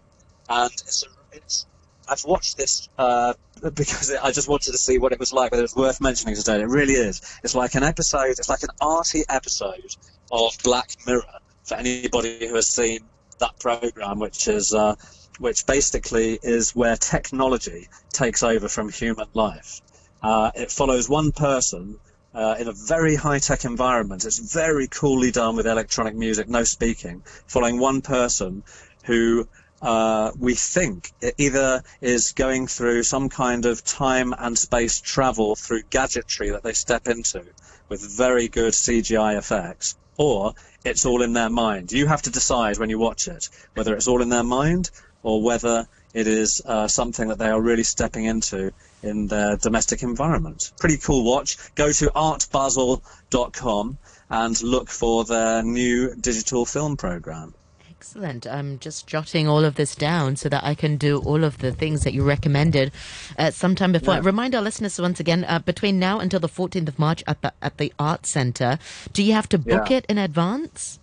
and 0.47 0.71
it's 0.71 1.03
a, 1.03 1.07
it's 1.33 1.65
I've 2.11 2.25
watched 2.25 2.57
this 2.57 2.89
uh, 2.97 3.33
because 3.73 4.13
I 4.13 4.31
just 4.31 4.49
wanted 4.49 4.73
to 4.73 4.77
see 4.77 4.97
what 4.97 5.13
it 5.13 5.19
was 5.19 5.31
like, 5.31 5.51
whether 5.51 5.61
it 5.61 5.71
was 5.73 5.75
worth 5.75 6.01
mentioning 6.01 6.35
today. 6.35 6.59
It 6.59 6.67
really 6.67 6.93
is. 6.93 7.21
It's 7.43 7.55
like 7.55 7.75
an 7.75 7.83
episode. 7.83 8.31
It's 8.31 8.49
like 8.49 8.63
an 8.63 8.69
arty 8.81 9.23
episode 9.29 9.95
of 10.29 10.51
Black 10.63 10.89
Mirror 11.07 11.39
for 11.63 11.75
anybody 11.75 12.47
who 12.47 12.55
has 12.55 12.67
seen 12.67 12.99
that 13.39 13.57
program, 13.59 14.19
which 14.19 14.49
is 14.49 14.73
uh, 14.73 14.95
which 15.39 15.65
basically 15.65 16.37
is 16.43 16.75
where 16.75 16.97
technology 16.97 17.87
takes 18.09 18.43
over 18.43 18.67
from 18.67 18.89
human 18.89 19.27
life. 19.33 19.81
Uh, 20.21 20.51
it 20.53 20.69
follows 20.69 21.09
one 21.09 21.31
person 21.31 21.97
uh, 22.33 22.55
in 22.59 22.67
a 22.67 22.73
very 22.73 23.15
high-tech 23.15 23.65
environment. 23.65 24.25
It's 24.25 24.53
very 24.53 24.87
coolly 24.87 25.31
done 25.31 25.55
with 25.55 25.65
electronic 25.65 26.15
music, 26.15 26.47
no 26.47 26.63
speaking, 26.63 27.23
following 27.47 27.79
one 27.79 28.01
person 28.01 28.63
who 29.05 29.47
uh, 29.81 30.31
we 30.37 30.53
think 30.53 31.11
it 31.21 31.35
either 31.37 31.83
is 32.01 32.33
going 32.33 32.67
through 32.67 33.03
some 33.03 33.29
kind 33.29 33.65
of 33.65 33.83
time 33.83 34.33
and 34.37 34.57
space 34.57 35.01
travel 35.01 35.55
through 35.55 35.81
gadgetry 35.89 36.51
that 36.51 36.63
they 36.63 36.73
step 36.73 37.07
into 37.07 37.43
with 37.89 38.01
very 38.01 38.47
good 38.47 38.73
CGI 38.73 39.37
effects, 39.37 39.95
or 40.17 40.53
it's 40.85 41.05
all 41.05 41.21
in 41.21 41.33
their 41.33 41.49
mind. 41.49 41.91
You 41.91 42.07
have 42.07 42.21
to 42.23 42.29
decide 42.29 42.77
when 42.77 42.89
you 42.89 42.99
watch 42.99 43.27
it 43.27 43.49
whether 43.75 43.95
it's 43.95 44.07
all 44.07 44.21
in 44.21 44.29
their 44.29 44.43
mind 44.43 44.91
or 45.23 45.41
whether 45.41 45.87
it 46.13 46.27
is 46.27 46.61
uh, 46.65 46.87
something 46.87 47.29
that 47.29 47.37
they 47.37 47.49
are 47.49 47.61
really 47.61 47.83
stepping 47.83 48.25
into 48.25 48.71
in 49.01 49.27
their 49.27 49.57
domestic 49.57 50.03
environment. 50.03 50.71
Pretty 50.79 50.97
cool 50.97 51.23
watch. 51.23 51.57
Go 51.75 51.91
to 51.91 52.05
artbasel.com 52.07 53.97
and 54.29 54.63
look 54.63 54.89
for 54.89 55.25
their 55.25 55.63
new 55.63 56.15
digital 56.15 56.65
film 56.65 56.97
program. 56.97 57.53
Excellent. 58.01 58.47
I'm 58.47 58.79
just 58.79 59.05
jotting 59.05 59.47
all 59.47 59.63
of 59.63 59.75
this 59.75 59.93
down 59.95 60.35
so 60.35 60.49
that 60.49 60.63
I 60.63 60.73
can 60.73 60.97
do 60.97 61.19
all 61.19 61.43
of 61.43 61.59
the 61.59 61.71
things 61.71 62.03
that 62.03 62.15
you 62.15 62.23
recommended 62.23 62.91
uh, 63.37 63.51
sometime 63.51 63.91
before. 63.91 64.15
Yeah. 64.15 64.21
Remind 64.23 64.55
our 64.55 64.61
listeners 64.63 64.99
once 64.99 65.19
again 65.19 65.45
uh, 65.47 65.59
between 65.59 65.99
now 65.99 66.19
until 66.19 66.39
the 66.39 66.49
14th 66.49 66.87
of 66.87 66.97
March 66.97 67.23
at 67.27 67.43
the 67.43 67.53
at 67.61 67.77
the 67.77 67.93
Art 67.99 68.25
Centre. 68.25 68.79
Do 69.13 69.21
you 69.21 69.33
have 69.33 69.47
to 69.49 69.59
book 69.59 69.91
yeah. 69.91 69.97
it 69.97 70.07
in 70.09 70.17
advance? 70.17 70.97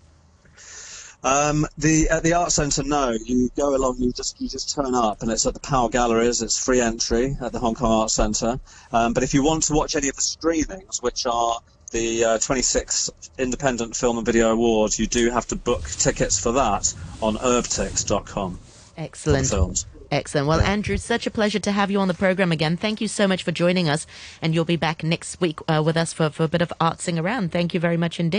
Um, 1.23 1.67
the 1.79 2.09
at 2.11 2.25
the 2.25 2.33
art 2.33 2.51
centre, 2.51 2.83
no. 2.83 3.11
You 3.13 3.49
go 3.57 3.77
along, 3.77 3.99
you 3.99 4.13
just 4.13 4.41
you 4.41 4.49
just 4.49 4.75
turn 4.75 4.93
up, 4.97 5.23
and 5.23 5.31
it's 5.31 5.47
at 5.47 5.55
the 5.55 5.61
Pao 5.61 5.87
Galleries. 5.87 6.43
It's 6.43 6.59
free 6.59 6.81
entry 6.81 7.37
at 7.41 7.53
the 7.53 7.61
Hong 7.61 7.77
Kong 7.77 7.93
Art 7.93 8.11
Centre. 8.11 8.59
Um, 8.91 9.13
but 9.13 9.23
if 9.23 9.35
you 9.35 9.45
want 9.45 9.63
to 9.65 9.73
watch 9.73 9.95
any 9.95 10.09
of 10.09 10.17
the 10.17 10.23
screenings, 10.23 11.01
which 11.01 11.27
are 11.27 11.61
the 11.91 12.25
uh, 12.25 12.39
26th 12.39 13.11
Independent 13.39 13.97
Film 13.97 14.19
and 14.19 14.27
Video 14.27 14.53
Awards, 14.53 14.99
you 14.99 15.07
do 15.07 15.31
have 15.31 15.47
to 15.49 15.57
book 15.57 15.85
tickets 15.85 16.39
for 16.39 16.53
that 16.53 16.93
on 17.23 17.37
urbtix.com. 17.37 18.59
Excellent. 18.97 19.47
films. 19.47 19.87
Excellent. 20.11 20.49
Well, 20.49 20.61
yeah. 20.61 20.71
Andrew, 20.71 20.97
such 20.97 21.27
a 21.27 21.31
pleasure 21.31 21.59
to 21.59 21.73
have 21.73 21.91
you 21.91 22.01
on 22.01 22.09
the 22.09 22.15
program 22.15 22.51
again. 22.51 22.77
Thank 22.77 23.01
you 23.01 23.09
so 23.09 23.29
much 23.29 23.43
for 23.43 23.53
joining 23.53 23.89
us, 23.89 24.07
and 24.41 24.55
you'll 24.55 24.65
be 24.65 24.77
back 24.77 25.05
next 25.05 25.41
week 25.41 25.61
uh, 25.69 25.83
with 25.85 25.97
us 25.97 26.13
for, 26.13 26.31
for 26.31 26.45
a 26.45 26.49
bit 26.49 26.63
of 26.63 26.73
artsing 26.81 27.21
around. 27.23 27.53
Thank 27.53 27.75
you 27.75 27.81
very 27.81 27.97
much 27.97 28.19
indeed. 28.19 28.37